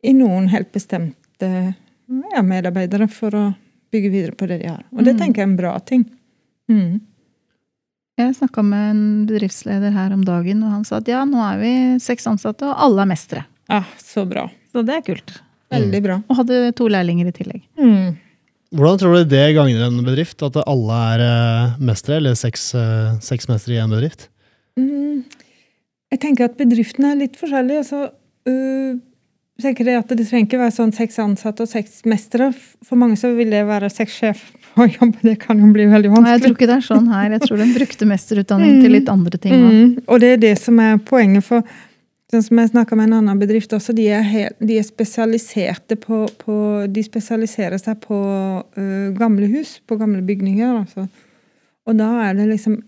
[0.02, 1.50] i noen helt bestemte
[2.32, 3.44] ja, medarbeidere for å
[3.94, 4.82] bygge videre på det de har.
[4.94, 5.20] Og det Mm.
[5.20, 6.04] tenker jeg er en bra ting.
[6.70, 7.00] Mm.
[8.20, 11.62] Jeg snakka med en bedriftsleder her om dagen, og han sa at ja, nå er
[11.62, 11.72] vi
[12.02, 13.46] seks ansatte, og alle er mestere.
[13.72, 14.44] Ah, så bra.
[14.72, 15.32] Så det er kult.
[15.72, 16.18] Veldig bra.
[16.28, 17.62] Og hadde to lærlinger i tillegg.
[17.80, 18.18] Mm.
[18.76, 20.44] Hvordan tror du det gagner en bedrift?
[20.44, 24.28] At alle er eh, mestere, eller seks, eh, seks mestere i en bedrift?
[24.80, 25.24] Mm.
[26.12, 27.84] Jeg tenker at bedriftene er litt forskjellige.
[27.84, 28.02] Altså,
[28.48, 29.00] øh,
[29.62, 32.50] jeg tenker det at det trenger ikke være sånn seks ansatte og seks mestere.
[32.82, 34.42] For mange så vil det være seks sjef
[34.74, 35.14] på jobb.
[35.22, 37.30] Det kan jo bli veldig Og jeg tror ikke det er sånn her.
[37.36, 39.56] Jeg tror de brukte mesterutdanning til litt andre ting.
[39.62, 39.88] Mm.
[40.06, 41.66] Og det er det som er poenget for
[42.32, 45.98] Sånn som jeg snakka med en annen bedrift også, de er, helt, de er spesialiserte
[46.00, 46.54] på, på
[46.88, 48.16] De spesialiserer seg på
[48.64, 50.78] øh, gamle hus, på gamle bygninger.
[50.78, 51.04] Altså.
[51.84, 52.78] Og da er det liksom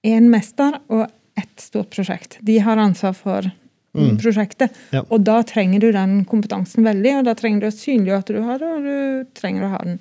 [0.00, 1.04] én mester og
[1.36, 2.38] ett stort prosjekt.
[2.40, 3.50] De har ansvar for
[3.96, 4.18] Mm.
[4.20, 4.70] prosjektet.
[4.92, 5.02] Ja.
[5.10, 8.42] Og da trenger du den kompetansen veldig, og da trenger du å synliggjøre at du
[8.42, 9.98] har det, og du trenger å ha den.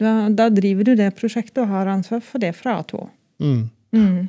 [0.00, 3.08] Da, da driver du det prosjektet og har ansvar for det fra A til Å.
[3.40, 3.62] Mm.
[3.92, 4.28] Mm.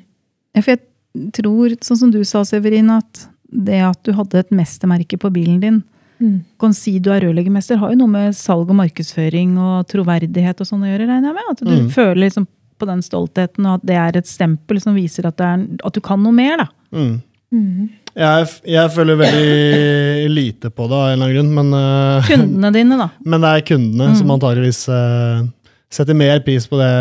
[0.56, 4.52] Ja, for jeg tror, sånn som du sa, Severin, at det at du hadde et
[4.56, 5.84] mestermerke på bilen din,
[6.22, 6.44] Mm.
[6.60, 10.68] kan si du er rørleggermester, har jo noe med salg og markedsføring og troverdighet og
[10.70, 11.48] sånn å gjøre, regner jeg med?
[11.50, 11.90] At du Mm.
[11.90, 12.46] føler liksom
[12.78, 15.94] på den stoltheten, og at det er et stempel som viser at, det er, at
[15.94, 16.68] du kan noe mer, da.
[16.94, 17.22] Mm.
[17.52, 17.90] Mm.
[18.18, 22.72] Jeg, jeg føler veldig lite på det av en eller annen grunn, men, eh, Kundene
[22.76, 23.10] dine, da.
[23.32, 24.16] men det er kundene Mm.
[24.20, 25.46] som antageligvis uh,
[25.92, 26.92] setter mer pris på det,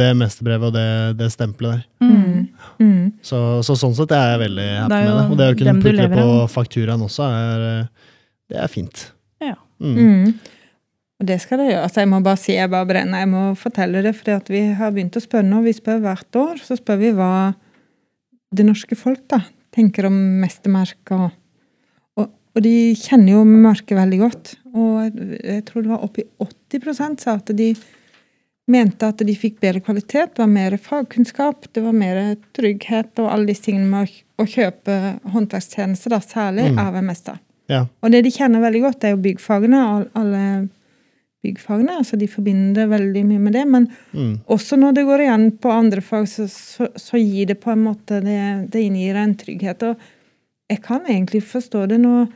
[0.00, 0.88] det mesterbrevet og det,
[1.20, 1.82] det stempelet der.
[2.04, 2.46] Mm.
[2.80, 3.10] Mm.
[3.24, 5.24] Så, så sånn sett er jeg veldig happy Det med det.
[5.30, 6.46] Og det å kunne putte det på av.
[6.52, 8.16] fakturaen også, er, eh,
[8.52, 9.04] det er fint.
[9.44, 9.56] Ja.
[9.80, 9.96] Mm.
[10.00, 10.56] Mm.
[11.20, 11.84] Og det skal det gjøre.
[11.84, 13.20] Altså, jeg må bare si, jeg bare brenner.
[13.20, 15.60] Jeg må fortelle det, fordi vi har begynt å spørre nå.
[15.68, 17.32] Vi spør hvert år, så spør vi hva
[18.56, 19.42] det norske folk da,
[19.74, 21.30] tenker om mestermerker.
[22.18, 24.54] Og, og de kjenner jo merket veldig godt.
[24.74, 27.72] Og jeg, jeg tror det var oppi 80% sa at de
[28.70, 33.30] mente at de fikk bedre kvalitet, det var mer fagkunnskap, det var mer trygghet og
[33.32, 34.98] alle disse tingene med å, å kjøpe
[35.32, 36.78] håndverkstjenester, da, særlig Mm.
[36.78, 37.40] av en mester.
[37.70, 37.80] Ja.
[38.02, 39.80] Og det de kjenner veldig godt, er jo byggfagene.
[39.80, 40.44] all- Alle
[41.42, 41.96] byggfagene.
[41.98, 43.66] altså De forbinder veldig mye med det.
[43.68, 44.38] Men Mm.
[44.48, 47.84] også når det går igjen på andre fag, så, så, så gir det på en
[47.84, 49.82] måte Det, det inngir en trygghet.
[49.82, 49.96] Og
[50.70, 52.28] jeg kan egentlig forstå det nå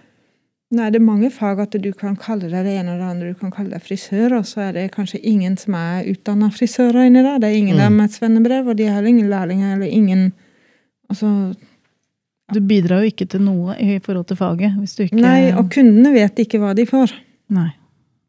[0.74, 3.28] nå er det mange fag at du kan kalle deg det ene og det andre.
[3.30, 7.04] Du kan kalle deg frisør, og så er det kanskje ingen som er utdanna frisører
[7.06, 7.38] inni der.
[7.38, 7.82] Det er ingen Mm.
[7.84, 10.32] der med et svennebrev, og de har ingen lærlinger eller ingen
[11.10, 11.54] Altså
[12.52, 14.72] Du bidrar jo ikke til noe i forhold til faget.
[14.78, 15.16] hvis du ikke...
[15.20, 17.12] Nei, og kundene vet ikke hva de får.
[17.50, 17.70] Nei.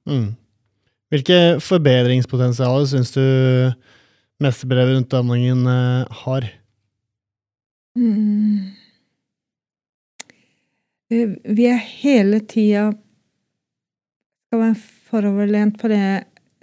[0.08, 0.36] Mm.
[1.14, 3.26] Hvilke forbedringspotensialer syns du
[4.42, 6.48] mesterbrevet-utdanningen eh, har?
[7.96, 8.74] Mm.
[11.10, 12.90] Vi er hele tida
[14.50, 14.80] skal være
[15.12, 16.02] foroverlent på det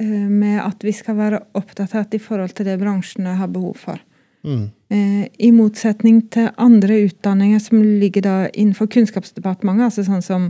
[0.02, 4.02] eh, med at vi skal være oppdatert i forhold til det bransjene har behov for.
[4.42, 4.72] Mm.
[5.38, 10.48] I motsetning til andre utdanninger som ligger da innenfor Kunnskapsdepartementet, altså sånn som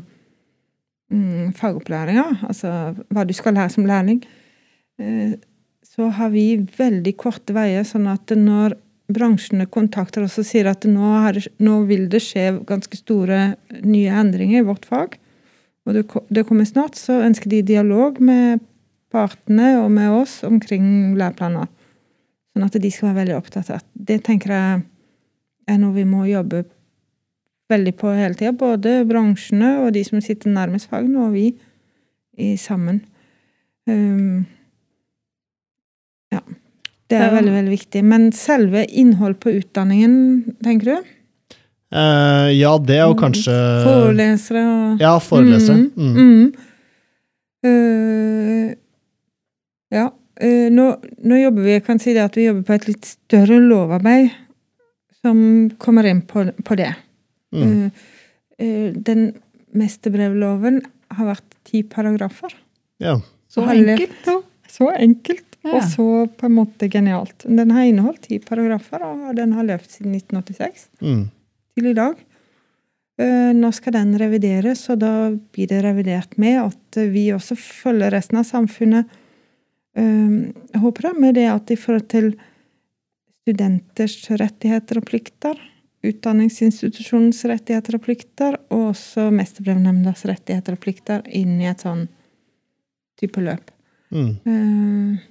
[1.12, 4.22] mm, fagopplæringa, altså hva du skal lære som lærling,
[5.01, 5.37] eh,
[5.92, 8.79] så har vi veldig korte veier, sånn at når
[9.12, 13.42] bransjene kontakter oss og sier at nå, det, nå vil det skje ganske store
[13.85, 15.18] nye endringer i vårt fag,
[15.83, 18.62] og det, kommer snart, så ønsker de dialog med
[19.12, 21.66] partene og med oss omkring læreplaner.
[22.53, 24.83] Sånn at de skal være veldig opptatt av Det tenker jeg
[25.72, 26.62] er noe vi må jobbe
[27.73, 28.53] veldig på hele tida.
[28.57, 31.49] Både bransjene og de som sitter nærmest fagene, og vi
[32.39, 33.03] i sammen.
[33.89, 34.45] Um,
[36.33, 36.41] ja.
[37.11, 38.05] Det er veldig, veldig viktig.
[38.09, 40.15] Men selve innhold på utdanningen,
[40.65, 41.11] tenker du?
[41.93, 43.53] Uh, ja, det er jo kanskje
[43.85, 45.91] Forelesere og Ja, forelesere.
[45.93, 46.15] Mm, Mm.
[46.17, 46.55] mm.
[47.63, 48.73] Uh,
[49.93, 50.09] ja.
[50.43, 50.87] Uh, nå,
[51.21, 54.33] nå jobber vi jeg kan si det at vi jobber på et litt større lovarbeid
[55.23, 55.37] som
[55.79, 56.91] kommer inn på, på det.
[57.53, 57.91] Mm.
[59.03, 59.23] Den
[59.75, 62.53] mesterbrevloven har vært ti paragrafer.
[63.03, 63.17] Ja.
[63.51, 64.45] Så levd- enkelt.
[64.73, 65.75] Så enkelt, Ja.
[65.77, 66.07] og så
[66.38, 67.45] på en måte genialt.
[67.45, 71.31] Den har inneholdt ti paragrafer, og den har levd siden 1986 Mm.
[71.77, 72.17] til i dag.
[73.19, 78.11] Eh, Nå skal den revideres, og da blir det revidert med at vi også følger
[78.11, 79.07] resten av samfunnet.
[79.95, 82.35] håper Jeg med det at i forhold til
[83.43, 85.59] studenters rettigheter og plikter,
[86.03, 92.09] utdanningsinstitusjonens rettigheter og plikter, og også Mesterbrevnemndas rettigheter og plikter inn i et sånn
[93.21, 93.71] type løp.
[94.11, 94.33] Mm.
[94.45, 95.29] Eh,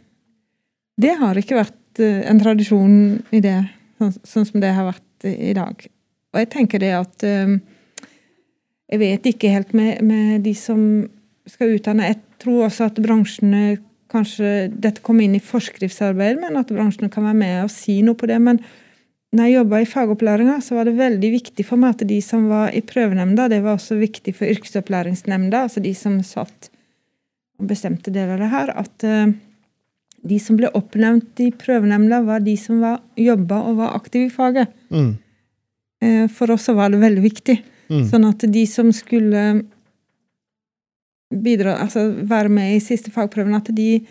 [1.02, 2.96] Det har ikke vært eh, en tradisjon
[3.34, 3.58] i det,
[4.00, 5.88] sånn, sånn som det har vært i dag.
[6.32, 7.60] Og jeg tenker det at eh,
[8.92, 11.08] Jeg vet ikke helt med, med de som
[11.48, 12.10] skal utdanne.
[12.10, 13.78] Jeg tror også at bransjene
[14.12, 18.20] kanskje Dette kom inn i forskriftsarbeid, men at bransjene kan være med og si noe
[18.20, 18.40] på det.
[18.44, 18.60] men
[19.32, 22.50] når jeg jobba i fagopplæringa, så var det veldig viktig for meg at de som
[22.52, 26.68] var i prøvenemnda, det var også viktig for yrkesopplæringsnemnda, altså de som satt
[27.62, 29.32] og bestemte deler av det her, at uh,
[30.28, 34.34] de som ble oppnevnt i prøvenemnda, var de som var, jobba og var aktive i
[34.34, 34.74] faget.
[34.92, 35.14] Mm.
[36.04, 37.62] Uh, for oss så var det veldig viktig.
[37.92, 38.04] Mm.
[38.12, 39.46] Sånn at de som skulle
[41.32, 44.02] bidra, altså være med i siste fagprøven, at de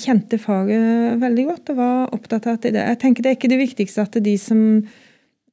[0.00, 3.52] kjente faget veldig godt og var opptatt av at det Jeg tenker det er ikke
[3.52, 4.60] det viktigste at de som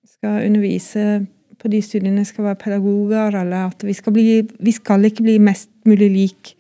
[0.08, 1.22] skal undervise
[1.62, 5.38] på de studiene, skal være pedagoger, eller at vi skal, bli, vi skal ikke bli
[5.44, 6.56] mest mulig lik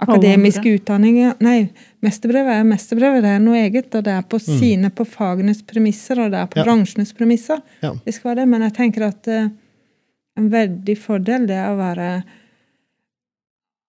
[0.00, 1.36] akademiske utdanninger.
[1.44, 1.68] Nei,
[2.04, 3.24] mesterbrevet er mesterbrevet.
[3.24, 4.48] Det er noe eget, og det er på mm.
[4.60, 6.66] sine, på fagenes premisser, og det er på ja.
[6.68, 7.60] bransjenes premisser.
[7.84, 7.92] Ja.
[8.04, 9.52] Det skal være det, men jeg tenker at uh,
[10.40, 12.10] en veldig fordel det er å være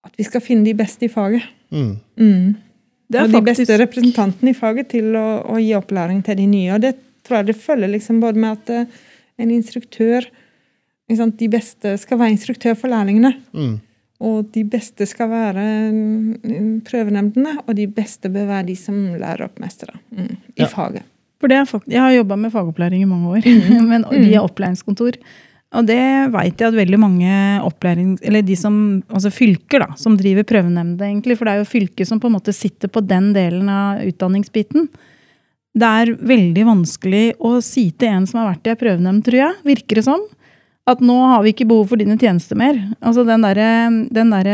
[0.07, 1.47] At vi skal finne de beste i faget.
[1.75, 1.97] Mm.
[2.23, 2.66] Mm
[3.15, 6.75] og de beste representantene i faget til å, å, gi opplæring til de nye.
[6.75, 9.03] Og det tror jeg det følger liksom både med at uh,
[9.43, 10.29] en instruktør
[11.07, 13.37] De beste skal være instruktør for lærlingene.
[13.55, 13.77] Mm.
[14.27, 19.45] Og de beste skal være um, prøvenemndene, og de beste bør være de som lærer
[19.47, 20.71] opp mestere mm, i ja.
[20.73, 21.07] faget.
[21.37, 23.87] For det er, Jeg har jobba med fagopplæring i mange år, mm.
[23.91, 24.49] men via mm.
[24.49, 25.21] opplæringskontor.
[25.77, 26.01] Og det
[26.33, 27.33] veit jeg at veldig mange
[27.67, 28.77] opplæring, eller de som,
[29.11, 32.37] altså fylker da, som driver prøvenemnda, egentlig, for det er jo fylket som på en
[32.39, 34.89] måte sitter på den delen av utdanningsbiten.
[35.77, 39.43] Det er veldig vanskelig å si til en som har vært i ei prøvenemnd, tror
[39.43, 40.25] jeg, virker det som,
[40.87, 42.79] at nå har vi ikke behov for dine tjenester mer.
[43.03, 43.71] Altså den derre
[44.15, 44.51] der,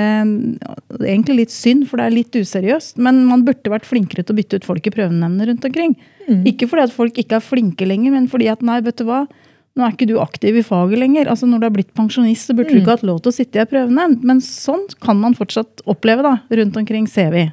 [1.03, 2.97] Egentlig litt synd, for det er litt useriøst.
[3.05, 5.93] Men man burde vært flinkere til å bytte ut folk i prøvenemndene rundt omkring.
[6.29, 6.47] Mm.
[6.49, 9.27] Ikke fordi at folk ikke er flinke lenger, men fordi at nei, vet du hva
[9.73, 11.31] nå er ikke du aktiv i faget lenger.
[11.33, 12.77] Altså Når du er blitt pensjonist, så burde mm.
[12.77, 14.25] du ikke hatt lov til å sitte i ei prøvenemnd.
[14.29, 17.47] Men sånn kan man fortsatt oppleve da, rundt omkring, ser vi.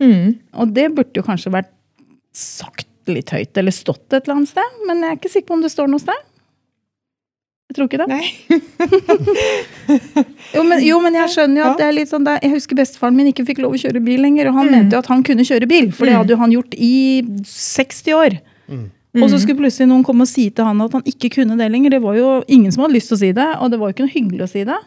[0.00, 0.38] Mm.
[0.56, 1.72] Og det burde jo kanskje vært
[2.36, 4.80] sagt litt høyt, eller stått et eller annet sted.
[4.88, 6.24] Men jeg er ikke sikker på om det står noe sted.
[7.66, 8.08] Jeg tror ikke det.
[8.08, 8.26] Nei.
[10.56, 12.78] jo, men, jo, men, jeg skjønner jo at det er litt sånn der, Jeg husker
[12.78, 14.48] bestefaren min ikke fikk lov å kjøre bil lenger.
[14.52, 14.76] Og han mm.
[14.78, 16.20] mente jo at han kunne kjøre bil, for det mm.
[16.22, 16.94] hadde jo han gjort i
[17.52, 18.38] 60 år.
[18.70, 18.86] Mm.
[19.16, 19.40] Og så mm.
[19.42, 21.96] skulle plutselig noen komme og si til han at han ikke kunne det lenger.
[21.96, 23.96] Det var jo ingen som hadde lyst til å si det, og det var jo
[23.96, 24.78] ikke noe hyggelig å si det.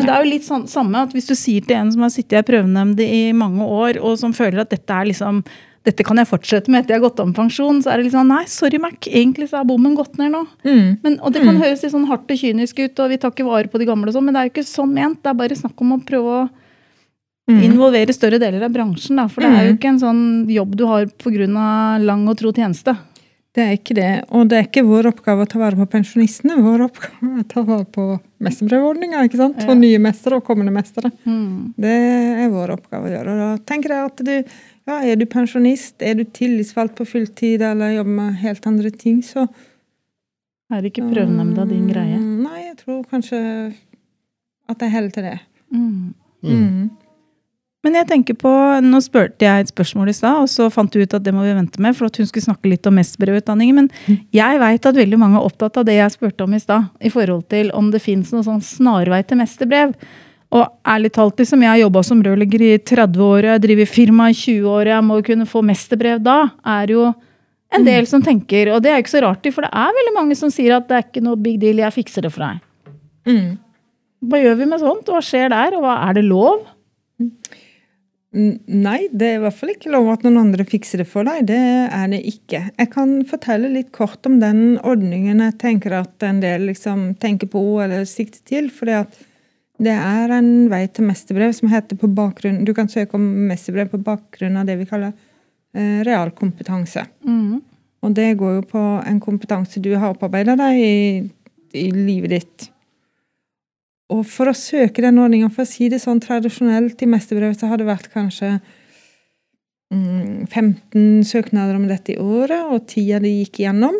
[0.00, 2.12] Men det er jo litt sånn, samme at hvis du sier til en som har
[2.14, 5.42] sittet i prøvenemnd i mange år, og som føler at dette er liksom
[5.86, 7.78] dette kan jeg fortsette med etter jeg har gått av med pensjon.
[7.80, 8.98] Så er det litt sånn Nei, sorry, Mac.
[9.08, 10.42] Egentlig så er bommen gått ned nå.
[10.66, 10.88] Mm.
[11.00, 11.60] Men, og det kan mm.
[11.62, 14.12] høres litt sånn hardt og kynisk ut, og vi tar ikke vare på de gamle
[14.12, 15.22] og sånn, men det er jo ikke sånn ment.
[15.24, 17.62] Det er bare snakk om å prøve å mm.
[17.70, 19.22] involvere større deler av bransjen.
[19.22, 19.26] Da.
[19.32, 19.78] For det er jo mm.
[19.78, 21.48] ikke en sånn jobb du har pga.
[22.04, 22.96] lang og tro tjeneste.
[23.50, 24.10] Det er ikke det.
[24.30, 26.60] Og det er ikke vår oppgave å ta vare på pensjonistene.
[26.62, 28.04] Vår oppgave er å ta vare på
[28.46, 29.24] mesterbrevordninga.
[29.26, 29.58] ikke sant?
[29.66, 31.10] For nye mestere og kommende mestere.
[31.26, 31.72] Mm.
[31.74, 31.96] Det
[32.44, 33.34] er vår oppgave å gjøre.
[33.34, 34.34] Og da tenker jeg at du
[34.90, 39.20] ja, er du pensjonist, er du tillitsvalgt på fulltid eller jobber med helt andre ting,
[39.26, 39.48] så
[40.70, 42.14] Er ikke prøvenemnda din greie?
[42.14, 43.38] Nei, jeg tror kanskje
[44.70, 45.38] at jeg heller til det.
[45.74, 46.12] Mm.
[46.46, 46.84] Mm.
[47.80, 48.50] Men jeg tenker på,
[48.84, 51.46] nå spurte jeg et spørsmål i stad, og så fant du ut at det må
[51.46, 53.78] vi vente med, for at hun skulle snakke litt om mesterbrevutdanningen.
[53.78, 54.18] Men mm.
[54.36, 57.12] jeg veit at veldig mange er opptatt av det jeg spurte om i stad, i
[57.12, 59.94] forhold til om det fins noen sånn snarvei til mesterbrev.
[60.50, 64.28] Og ærlig talt, liksom, jeg har jobba som rørlegger i 30 år, jeg driver firma
[64.28, 66.38] i 20 år, jeg må jo kunne få mesterbrev da,
[66.74, 67.06] er jo
[67.70, 68.10] en del mm.
[68.10, 70.74] som tenker, og det er ikke så rart, for det er veldig mange som sier
[70.74, 72.60] at det er ikke noe big deal, jeg fikser det for deg.
[73.30, 73.50] Mm.
[74.26, 75.08] Hva gjør vi med sånt?
[75.08, 76.66] Hva skjer der, og hva, er det lov?
[77.22, 77.30] Mm.
[78.30, 81.48] Nei, det er i hvert fall ikke lov at noen andre fikser det for deg.
[81.48, 81.58] Det
[81.90, 82.60] er det ikke.
[82.76, 87.50] Jeg kan fortelle litt kort om den ordningen jeg tenker at en del liksom tenker
[87.50, 88.70] på eller sikter til.
[88.70, 88.86] For
[89.82, 93.90] det er en vei til mesterbrev som heter på bakgrunn Du kan søke om mesterbrev
[93.90, 95.10] på bakgrunn av det vi kaller
[95.74, 97.08] eh, realkompetanse.
[97.26, 97.58] Mm.
[98.06, 101.00] Og det går jo på en kompetanse du har opparbeida deg i,
[101.74, 102.70] i livet ditt
[104.10, 107.70] og for å søke den ordninga, for å si det sånn tradisjonelt i mesterbrevet, så
[107.70, 108.56] har det vært kanskje
[109.94, 113.94] mm, 15 søknader om dette i året, og ti av de gikk igjennom.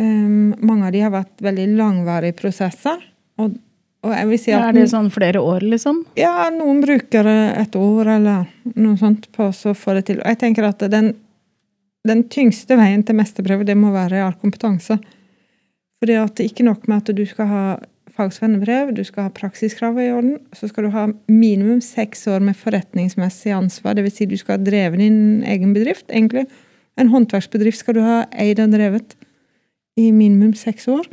[0.00, 3.02] Um, mange av de har vært veldig langvarige prosesser.
[3.40, 3.58] Og,
[4.04, 6.00] og jeg vil si at, er det sånn flere år, liksom?
[6.20, 10.22] Ja, noen bruker et år eller noe sånt på å få det til.
[10.22, 11.12] Og jeg tenker at den,
[12.08, 14.96] den tyngste veien til mesterbrevet, det må være realkompetanse.
[16.00, 17.66] Fordi at det er ikke nok med at du skal ha
[18.16, 22.58] fagsvennebrev, du skal ha praksiskravene i orden, så skal du ha minimum seks år med
[22.58, 23.98] forretningsmessig ansvar.
[23.98, 24.16] Dvs.
[24.18, 26.46] Si du skal ha drevet din egen bedrift, egentlig.
[26.96, 29.16] En håndverksbedrift skal du ha eid og drevet
[30.00, 31.06] i minimum seks år.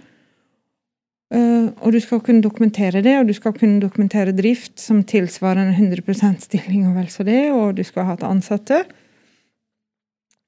[1.34, 5.64] Eh, og du skal kunne dokumentere det, og du skal kunne dokumentere drift som tilsvarer
[5.64, 8.84] en 100 stilling og vel så det, og du skal ha hatt ansatte.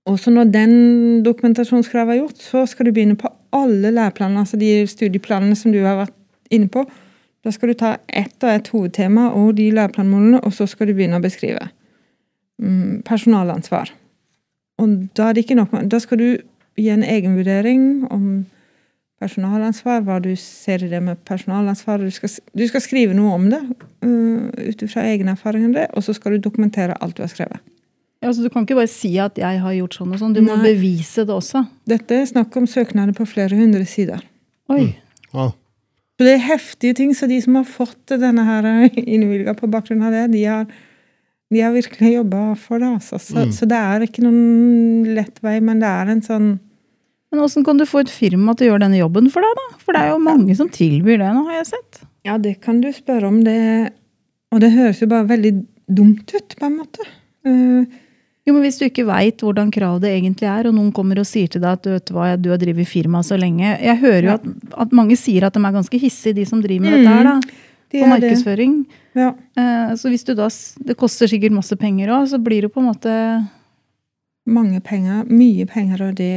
[0.05, 0.75] Og så når den
[1.25, 5.81] dokumentasjonskravet er gjort, så skal du begynne på alle læreplanene, altså de studieplanene som du
[5.81, 6.13] har vært
[6.49, 6.85] inne på.
[7.45, 10.95] Da skal du ta ett og ett hovedtema og de læreplanmålene, og så skal du
[10.97, 11.69] begynne å beskrive.
[12.61, 13.91] Mm, personalansvar.
[14.81, 16.27] Og da er det ikke nok med Da skal du
[16.79, 18.45] gi en egenvurdering om
[19.21, 22.03] personalansvar, hva du ser i det med personalansvar.
[22.03, 23.61] Du skal, du skal skrive noe om det
[24.03, 27.63] uh, ut ifra egne erfaringer, og så skal du dokumentere alt du har skrevet.
[28.21, 30.33] Ja, altså, du kan ikke bare si at 'jeg har gjort sånn og sånn'.
[30.33, 31.65] Du må bevise det også.
[31.85, 34.23] Dette er snakk om søknader på flere hundre sider.
[34.69, 34.95] Oi.
[35.33, 35.53] Wow.
[36.15, 37.13] Så det er heftige ting.
[37.15, 38.67] Så de som har fått denne her
[39.15, 40.65] innvilga på bakgrunn av det, de har,
[41.51, 42.87] de har virkelig jobba for det.
[42.99, 43.19] Altså.
[43.19, 43.51] Så, Mm.
[43.51, 46.53] så det er ikke noen lett vei, men det er en sånn
[47.33, 49.77] Men åssen kan du få et firma til å gjøre denne jobben for deg, da?
[49.83, 51.97] For det er jo mange som tilbyr det nå, har jeg sett.
[52.23, 53.41] Ja, det kan du spørre om.
[53.43, 53.91] det
[54.53, 55.51] Og det høres jo bare veldig
[55.91, 57.03] dumt ut, på en måte.
[57.43, 57.83] Eh,
[58.45, 61.25] Jo, men Hvis du ikke veit hvordan krav det egentlig er, og noen kommer og
[61.25, 64.27] sier til deg at du vet hva, du har drevet firma så lenge Jeg hører
[64.27, 64.45] jo at,
[64.85, 67.35] at mange sier at de er ganske hissige, de som driver med dette her, da.
[67.91, 68.77] de På markedsføring.
[69.17, 69.31] Ja.
[69.57, 70.49] Eh, Så hvis du da
[70.85, 73.13] Det koster sikkert masse penger òg, så blir det på en måte
[74.45, 75.23] Mange penger.
[75.25, 76.33] Mye penger, og det,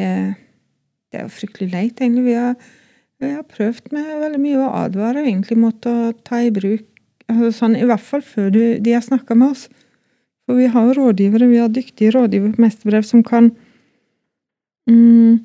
[1.13, 2.25] det er jo fryktelig leit, egentlig.
[2.25, 2.55] Vi har,
[3.21, 6.87] vi har prøvd med veldig mye å advare egentlig mot å ta i bruk
[7.29, 9.67] altså sånn, I hvert fall før du, de har snakka med oss.
[10.49, 13.51] For vi har jo rådgivere, vi har dyktige rådgivere på Mesterbrev som kan
[14.89, 15.45] mm,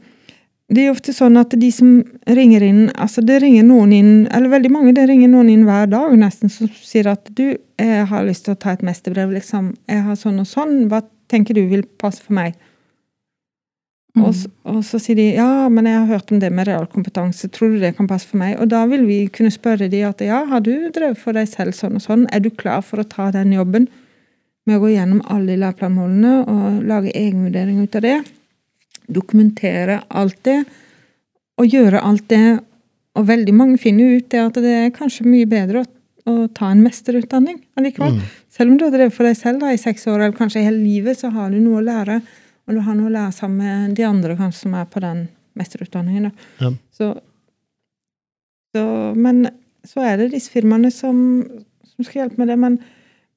[0.71, 4.53] Det er ofte sånn at de som ringer inn altså det ringer noen inn, eller
[4.55, 8.23] veldig mange det ringer noen inn hver dag nesten, som sier at du, jeg har
[8.23, 9.73] lyst til å ta et mesterbrev, liksom.
[9.91, 10.87] Jeg har sånn og sånn.
[10.87, 12.55] Hva tenker du vil passe for meg?
[14.15, 14.23] mm.
[14.23, 17.51] Og, så, og så sier de ja, men jeg har hørt om det med realkompetanse,
[17.53, 18.55] tror du det kan passe for meg?
[18.61, 21.75] Og da vil vi kunne spørre de at ja, har du drevet for deg selv
[21.77, 22.25] sånn og sånn?
[22.31, 23.89] Er du klar for å ta den jobben
[24.67, 28.19] med å gå gjennom alle læreplanmålene og lage egenvurdering ut av det?
[29.11, 30.61] Dokumentere alt det,
[31.59, 32.45] og gjøre alt det.
[33.19, 35.89] Og veldig mange finner ut det at det er kanskje mye bedre å,
[36.31, 38.15] å ta en mesterutdanning allikevel.
[38.15, 38.31] Mm.
[38.53, 40.79] Selv om du har drevet for deg selv da, i seks år, eller kanskje hele
[40.79, 42.21] livet, så har du noe å lære.
[42.63, 45.27] Og du har noe å lære sammen med de andre kanskje som er på den
[45.59, 46.29] mesterutdanningen.
[46.29, 46.49] Da.
[46.63, 46.71] Ja.
[46.95, 47.11] Så,
[48.73, 48.85] så,
[49.19, 49.43] men
[49.85, 51.17] så er det disse firmaene som,
[51.91, 52.57] som skal hjelpe med det.
[52.63, 52.79] Men,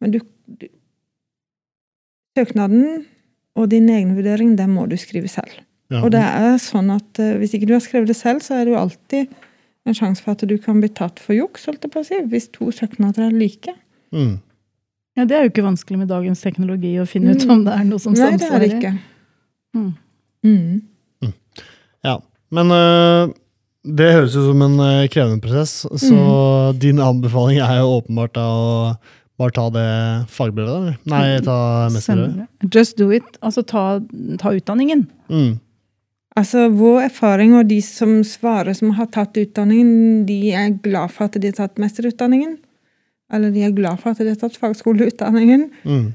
[0.00, 0.68] men du, du
[2.36, 3.06] Søknaden
[3.56, 5.62] og din egen vurdering, det må du skrive selv.
[5.90, 6.02] Ja.
[6.04, 8.66] Og det er sånn at eh, hvis ikke du har skrevet det selv, så er
[8.66, 9.30] det jo alltid
[9.86, 12.18] en sjanse for at du kan bli tatt for juks, holdt jeg på å si,
[12.26, 13.72] hvis to søknader er like.
[14.12, 14.34] Mm.
[15.16, 17.50] Ja, Det er jo ikke vanskelig med dagens teknologi å finne ut Mm.
[17.54, 18.92] om det er noe som Nei, det er det ikke.
[19.76, 19.94] Mm.
[20.44, 21.32] Mm.
[22.04, 22.18] Ja.
[22.50, 23.30] Men øh,
[23.96, 26.18] det høres jo som en øh, krevende prosess, så
[26.74, 26.78] Mm.
[26.82, 28.96] din anbefaling er jo åpenbart da å
[29.36, 29.86] bare ta det
[30.32, 30.98] fagbrevet, da, eller?
[31.12, 31.58] Nei, ta
[31.92, 32.74] mesterbrevet.
[32.74, 33.38] Just do it.
[33.44, 33.86] Altså ta,
[34.40, 35.06] ta utdanningen.
[35.28, 35.56] Mm.
[36.36, 41.28] Altså, Vår erfaring og de som svarer som har tatt utdanningen, de er glad for
[41.28, 42.58] at de har tatt mesterutdanningen.
[43.32, 45.68] Eller de er glad for at de har tatt fagskoleutdanningen.
[45.84, 46.06] Mm.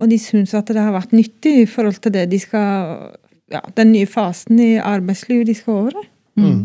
[0.00, 3.12] Og de syns at det har vært nyttig i forhold til det de skal
[3.52, 6.08] ja, den nye fasen i arbeidslivet de skal over i.
[6.42, 6.64] Mm.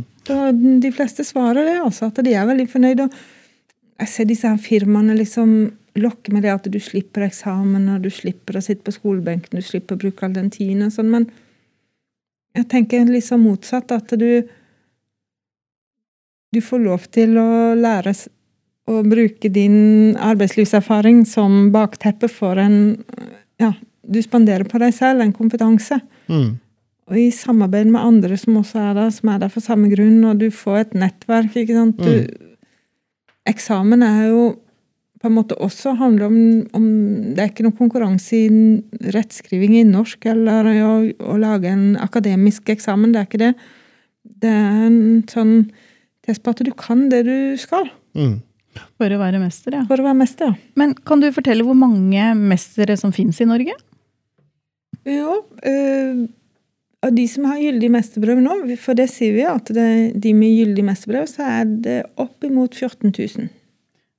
[0.82, 3.08] De fleste svarer det, altså, at de er veldig fornøyde.
[3.08, 5.54] Og jeg ser disse her firmaene liksom
[6.00, 9.66] lokke med det at du slipper eksamen, og du slipper å sitte på skolebenken, du
[9.66, 11.28] slipper å bruke all den tiden og sånn, men
[12.56, 14.44] jeg tenker litt sånn motsatt, at du
[16.52, 18.12] du får lov til å lære
[18.92, 23.04] å bruke din arbeidslivserfaring som bakteppe for en
[23.62, 26.00] Ja, du spanderer på deg selv en kompetanse.
[26.28, 26.58] Mm.
[27.12, 30.24] Og i samarbeid med andre som også er der, som er der for samme grunn,
[30.26, 32.02] og du får et nettverk, ikke sant.
[32.02, 32.58] Du,
[33.46, 34.42] eksamen er jo
[35.22, 36.38] på en måte også handler om,
[36.74, 36.86] om
[37.36, 40.94] Det er ikke noe konkurranse i rettskriving i norsk eller å,
[41.34, 43.14] å lage en akademisk eksamen.
[43.14, 43.52] Det er ikke det.
[44.42, 45.56] Det er en sånn
[46.26, 48.42] test på at du kan det du skal Mm.
[49.00, 49.86] For å være mester, ja.
[49.88, 50.52] for å være mester.
[50.52, 50.72] ja.
[50.80, 53.76] Men kan du fortelle hvor mange mestere som finnes i Norge?
[55.08, 56.26] Jo, øh,
[57.02, 59.88] av de som har gyldig mesterbrev nå, for det sier vi at det,
[60.22, 63.50] de med gyldig mesterbrev, så er det oppimot 14 000.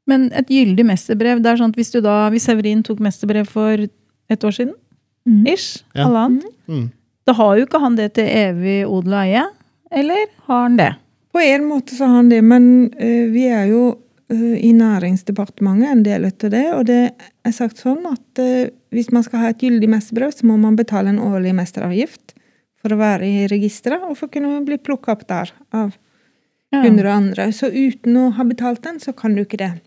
[0.07, 3.47] Men et gyldig mesterbrev, det er sånn at hvis du da, hvis Severin tok mesterbrev
[3.47, 3.85] for
[4.33, 4.75] et år siden,
[5.47, 6.05] ish, Ja.
[6.09, 6.91] halvannet, Mm.
[7.27, 9.45] da har jo ikke han det til evig odel og eie,
[9.93, 10.95] eller har han det?
[11.33, 13.97] På en måte så har han det, men uh, vi er jo
[14.33, 17.13] uh, i Næringsdepartementet en del av det, og det
[17.45, 20.77] er sagt sånn at uh, hvis man skal ha et gyldig mesterbrev, så må man
[20.77, 22.35] betale en årlig mesteravgift
[22.83, 25.97] for å være i registeret, og for å kunne bli plukka opp der av
[26.73, 26.83] Ja.
[26.83, 27.47] kunder og andre.
[27.53, 29.81] Så uten å ha betalt den, så kan du ikke det.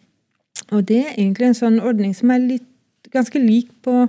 [0.71, 2.69] Og det er egentlig en sånn ordning som er litt,
[3.13, 4.05] ganske lik på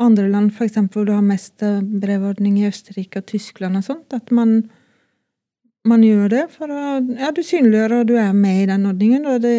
[0.00, 0.78] andre land, f.eks.
[0.92, 4.14] hvor du har mest eh, brevordning i Østerrike og Tyskland og sånt.
[4.16, 4.62] At man,
[5.88, 6.84] man gjør det for å
[7.18, 9.26] Ja, du synliggjør, og du er med i den ordningen.
[9.28, 9.56] Og det,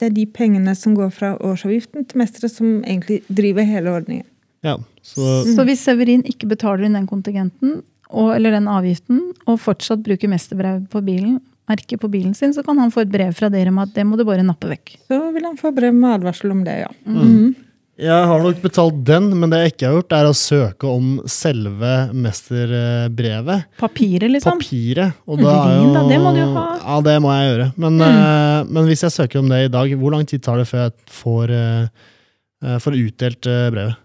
[0.00, 4.26] det er de pengene som går fra årsavgiften til mestere, som egentlig driver hele ordningen.
[4.66, 9.60] Ja, så Så hvis Severin ikke betaler inn den kontingenten, og, eller den avgiften, og
[9.62, 11.40] fortsatt bruker mesterbrev på bilen,
[11.70, 14.06] merke på bilen sin, så kan han få et brev fra dere om at det
[14.06, 14.96] må du bare nappe vekk.
[15.10, 16.90] Så vil han få brev med advarsel om det, ja.
[17.06, 17.22] Mm.
[17.22, 17.54] Mm.
[17.96, 21.14] Jeg har nok betalt den, men det jeg ikke har gjort, er å søke om
[21.32, 23.70] selve mesterbrevet.
[23.80, 24.60] Papiret, liksom.
[24.60, 25.22] Papiret.
[25.24, 26.64] Og da er jo, da, det må du jo ha.
[26.82, 27.68] Ja, det må jeg gjøre.
[27.86, 30.68] Men, eh, men hvis jeg søker om det i dag, hvor lang tid tar det
[30.68, 34.02] før jeg får, eh, får utdelt uh, brevet?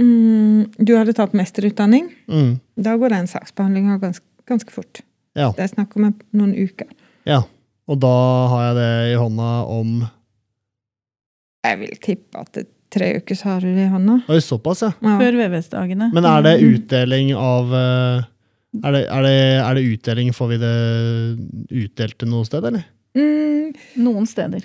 [0.00, 2.10] Mm, du hadde tatt mesterutdanning.
[2.26, 2.50] Mm.
[2.82, 5.04] Da går den saksbehandlinga ganske, ganske fort.
[5.38, 5.52] Ja.
[5.56, 6.86] Det er snakk om noen uker.
[7.28, 7.42] ja.
[7.90, 8.10] Og da
[8.52, 9.88] har jeg det i hånda om
[11.66, 14.20] Jeg vil tippe at det tre uker så har du det i hånda.
[14.30, 14.90] Oi, såpass, ja.
[15.02, 15.16] Ja.
[15.18, 16.08] Før VVS-dagene.
[16.14, 18.22] Men er det utdeling av eh,
[18.84, 20.30] er det, er, det, er det utdeling?
[20.34, 20.74] Får vi det
[21.82, 22.86] utdelt til noe sted, eller?
[23.18, 23.74] Mm,
[24.06, 24.64] Noen steder.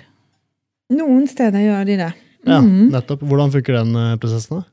[0.94, 2.12] noen steder gjør de det.
[2.46, 2.90] Ja, Mhm.
[2.94, 3.22] nettopp.
[3.26, 4.64] Hvordan funker den eh, prosessen, da?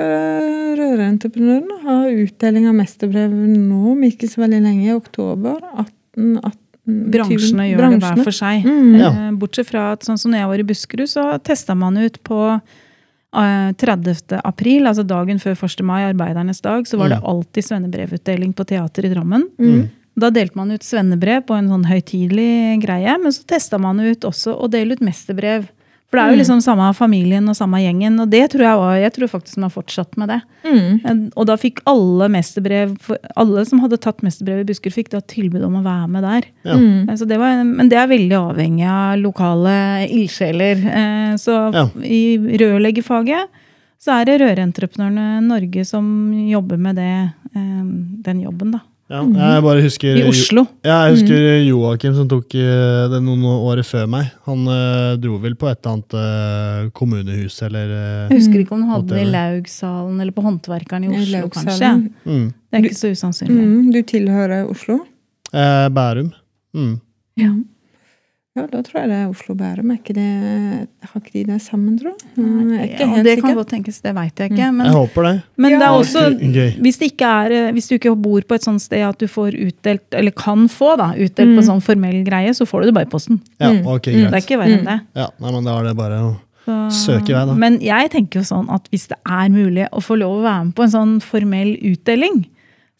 [0.00, 5.58] Eh, Rørentreprenørene har utdeling av mesterbrev nå, om ikke så veldig lenge, i oktober.
[5.76, 6.58] 18, 18
[7.12, 8.64] Bransjene 20 gjør det hver for seg.
[8.66, 8.94] Mm.
[8.98, 9.10] Ja.
[9.12, 12.16] Eh, Bortsett fra at sånn som når jeg var i Buskerud, så testa man ut
[12.26, 14.40] på eh, 30.
[14.42, 15.84] april, altså dagen før 1.
[15.86, 17.28] mai, arbeidernes dag, så var det Mm.
[17.34, 19.46] alltid svennebrevutdeling på teater i Drammen.
[19.60, 19.90] Mm.
[20.18, 24.20] Da delte man ut svennebrev på en sånn høytidelig greie, men så testa man ut
[24.28, 25.68] også å dele ut mesterbrev.
[26.12, 26.40] For det er jo Mm.
[26.44, 29.62] liksom samme familien og samme gjengen, og det tror jeg var, jeg tror faktisk de
[29.62, 30.40] har fortsatt med det.
[30.62, 31.00] Mm.
[31.06, 32.92] Eh, Og da fikk alle mesterbrev,
[33.34, 36.42] alle som hadde tatt mesterbrev i Buskerud, fikk da tilbud om å være med der.
[36.68, 36.76] Ja.
[36.76, 37.08] Mm.
[37.08, 40.84] Eh, Så det var, men det er veldig avhengig av lokale ildsjeler.
[40.84, 41.88] Eh, Så Ja.
[42.04, 43.46] i rørleggerfaget
[43.98, 48.80] så er det Rørentreprenørene Norge som jobber med det, den jobben, da.
[49.10, 50.62] Ja, jeg bare husker I Oslo.
[50.86, 54.30] Ja, jeg husker Joakim som tok eh, det noen år før meg.
[54.46, 57.92] Han eh, dro vel på et eller annet eh, kommunehus eller
[58.30, 61.50] Jeg husker ikke om han hadde det i Laugsalen eller på Håndverkeren i I Oslo,
[61.52, 61.90] kanskje.
[62.24, 63.66] Mm, Det er ikke så usannsynlig.
[63.68, 63.90] Mm.
[63.92, 65.00] Du tilhører Oslo?
[65.52, 66.32] eh, Bærum.
[66.72, 66.94] Mm.
[67.42, 67.52] Ja.
[68.52, 69.90] Ja, da tror jeg det er Oslo-Bærum.
[69.94, 70.24] Er ikke det
[71.08, 72.32] Har ikke de det sammen, tror jeg?
[72.36, 74.66] Mm, Ja, det kan godt tenkes, det veit jeg ikke.
[74.76, 75.32] Men, Jeg håper det.
[75.56, 76.24] men det er også
[76.84, 79.24] hvis, det ikke er, eh, hvis du ikke bor på et sånt sted at du
[79.26, 81.68] får utdelt, eller kan få da, utdelt på Mm.
[81.70, 83.40] sånn formell greie, så får du det bare i posten.
[83.58, 83.86] Ja, Mm.
[83.86, 84.30] ok, greit.
[84.30, 85.00] Det er ikke verre enn det.
[85.16, 87.54] Ja, nei, men da er det bare å søke i vei, da.
[87.54, 90.64] Men jeg tenker jo sånn at hvis det er mulig å få lov å være
[90.66, 92.44] med på en sånn formell utdeling,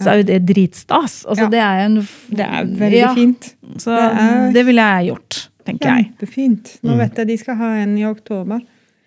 [0.02, 1.24] så er jo det dritstas.
[1.28, 1.96] Altså, det er en
[2.30, 3.54] Det er veldig fint.
[3.78, 6.10] Så Det det, er- ville jeg gjort, tenker jeg.
[6.18, 6.78] Kjempefint.
[6.82, 6.98] Nå Mm.
[6.98, 8.60] vet jeg de skal ha en i oktober.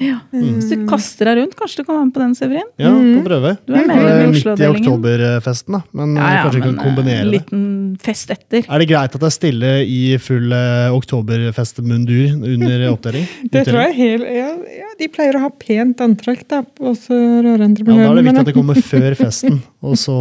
[0.04, 0.18] Ja.
[0.36, 0.58] Mm.
[0.60, 2.66] Du kaster deg rundt, kanskje du kan være med på den, Severin?
[2.82, 3.14] Ja, Mm.
[3.16, 3.52] kan prøve.
[3.66, 5.82] Du er med medlem i er midt i oktoberfesten, da.
[5.96, 7.32] Men eh, kanskje vi kan kombinere eh, det.
[7.38, 7.62] liten
[8.04, 8.66] fest etter.
[8.68, 13.26] Er det greit at jeg stiller i full eh, oktoberfestmundur under oppdeling?
[13.52, 14.50] Det tror jeg helt, ja,
[14.82, 18.04] ja, De pleier å ha pent antrekk da, også rørende rørentreprenørene.
[18.04, 19.62] Ja, da er det viktig at det kommer før festen.
[19.86, 20.20] Og så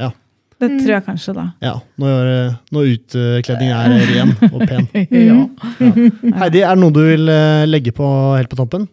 [0.00, 0.10] Ja.
[0.60, 0.66] Ja.
[0.68, 0.78] Det Mm.
[0.84, 1.44] tror jeg kanskje, da.
[1.64, 4.88] ja når, når utkledning er ren og pen.
[5.30, 5.38] Ja.
[6.42, 8.04] Heidi, er det noe du vil eh, legge på
[8.36, 8.84] helt på tampen?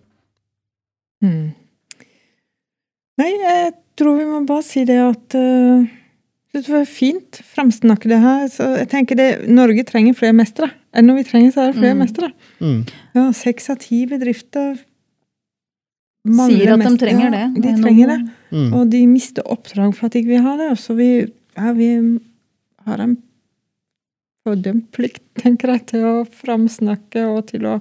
[1.23, 1.51] Mm.
[3.19, 5.85] Nei, jeg tror vi må bare si det at uh,
[6.53, 8.43] det var fint framsnakke det her.
[8.53, 10.69] Så jeg tenker det, Norge trenger flere mestere.
[10.95, 12.03] Enn når vi trenger, så er det flere Mm.
[12.05, 12.29] mestere.
[12.61, 12.79] Mm.
[13.17, 14.77] Ja, seks av ti bedrifter
[16.27, 17.39] Sier at de trenger det.
[17.55, 18.17] Ja, de er trenger det.
[18.51, 18.71] Mm.
[18.75, 20.65] Og de mister oppdrag for at de ikke vil ha det.
[20.73, 21.05] Og så vi,
[21.57, 21.89] ja, vi
[22.87, 23.17] har en
[24.47, 27.77] fordømt plikt, tenker jeg, til å framsnakke og til å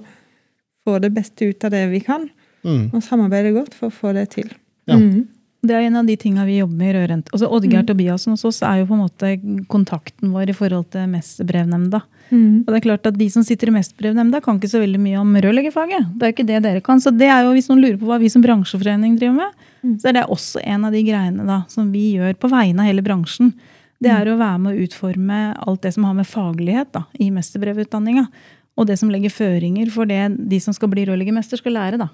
[0.87, 2.27] få det beste ut av det vi kan.
[2.67, 2.89] Mm.
[2.91, 4.51] Og samarbeide godt for å få det til.
[4.89, 4.97] Ja.
[4.99, 5.27] Mm.
[5.67, 7.31] Det er en av de tinga vi jobber med i Rødrent.
[7.33, 7.87] Altså Oddgeir Mm.
[7.87, 9.31] Tobiassen hos oss er jo på en måte
[9.67, 12.01] kontakten vår i forhold til Mesterbrevnemnda.
[12.03, 12.16] Mm.
[12.31, 15.19] Og det er klart at De som sitter i Mestbrevnemnda, kan ikke så veldig mye
[15.21, 16.09] om rørleggerfaget.
[16.17, 16.99] Det er jo ikke det dere kan.
[16.99, 19.99] Så det er jo, hvis noen lurer på hva vi som bransjeforening driver med, Mm.
[20.01, 22.87] så er det også en av de greiene da, som vi gjør på vegne av
[22.89, 23.53] hele bransjen.
[24.01, 27.29] Det er å være med å utforme alt det som har med faglighet da, i
[27.29, 28.27] mesterbrevutdanninga.
[28.77, 31.97] Og det som legger føringer for det de som skal bli rørleggermester, skal lære.
[31.97, 32.09] da.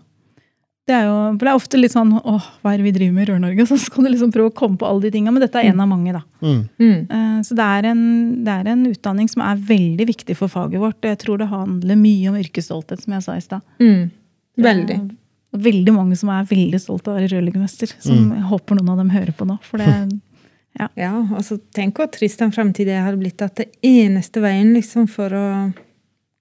[0.84, 3.13] Det er jo, for det er ofte litt sånn åh, hva er det vi driver
[3.15, 3.65] med i Rør-Norge?
[3.71, 5.31] Så skal du liksom prøve å komme på alle de tinga.
[5.31, 6.21] Men dette er en av mange, da.
[6.43, 6.57] Mm.
[6.81, 6.97] Mm.
[7.07, 8.01] Eh, Så det er, en,
[8.43, 10.99] det er en utdanning som er veldig viktig for faget vårt.
[11.07, 13.63] Jeg tror det handler mye om yrkesstolthet, som jeg sa i stad.
[13.79, 14.09] Mm.
[14.67, 14.97] Veldig.
[15.53, 17.93] Det er veldig mange som er veldig stolte av å være rørleggermester.
[18.03, 18.34] Som Mm.
[18.41, 19.57] jeg håper noen av dem hører på nå.
[19.63, 19.88] For det,
[20.97, 23.39] Ja, altså tenk hvor trist den fremtiden hadde blitt.
[23.45, 25.45] At det eneste veien liksom for å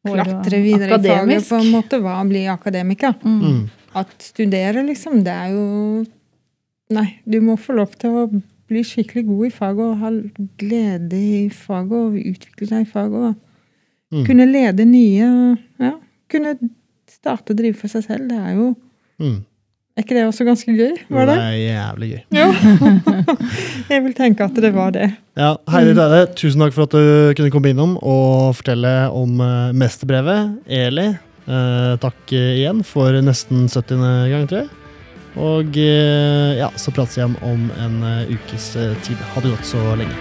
[0.09, 3.15] klatre videre i faget på en måte var å bli akademiker.
[3.23, 3.69] Mm.
[3.95, 6.05] At studere, liksom, det er jo
[6.93, 8.27] Nei, du må få lov til å
[8.69, 10.11] bli skikkelig god i faget og ha
[10.61, 13.31] glede i faget og utvikle deg i faget.
[13.31, 13.49] og
[14.13, 14.27] Mm.
[14.27, 15.29] Kunne lede nye
[15.81, 15.95] Ja,
[16.29, 16.51] kunne
[17.09, 18.29] starte å drive for seg selv.
[18.29, 18.67] Det er jo
[19.19, 19.39] Mm.
[19.97, 20.93] Er ikke det også ganske gøy?
[21.09, 21.45] Var Det det?
[21.45, 22.21] er jævlig gøy.
[22.33, 22.47] Ja.
[23.93, 25.11] Jeg vil tenke at det var det.
[25.37, 29.73] Ja, Heidi Deide, tusen takk for at du kunne komme innom og fortelle om eh,
[29.73, 30.59] mesterbrevet.
[30.69, 31.09] Eli,
[31.47, 34.01] eh, takk igjen for nesten 70.
[34.33, 34.71] gang, tror jeg.
[35.43, 38.73] Og eh, ja, så prates vi igjen om en eh, ukes
[39.07, 39.21] tid.
[39.33, 40.17] Ha det godt så lenge.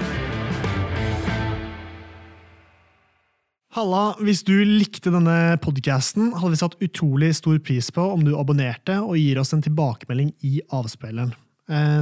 [3.72, 8.34] Halla, hvis du likte denne podcasten, hadde vi satt utrolig stor pris på om du
[8.36, 11.32] abonnerte og gir oss en tilbakemelding i avspilleren.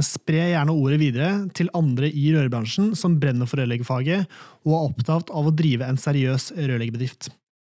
[0.02, 4.26] Spre gjerne ordet videre til andre i rørbransjen som brenner for rørleggerfaget
[4.66, 7.30] og er opptatt av å drive en seriøs rørleggerbedrift.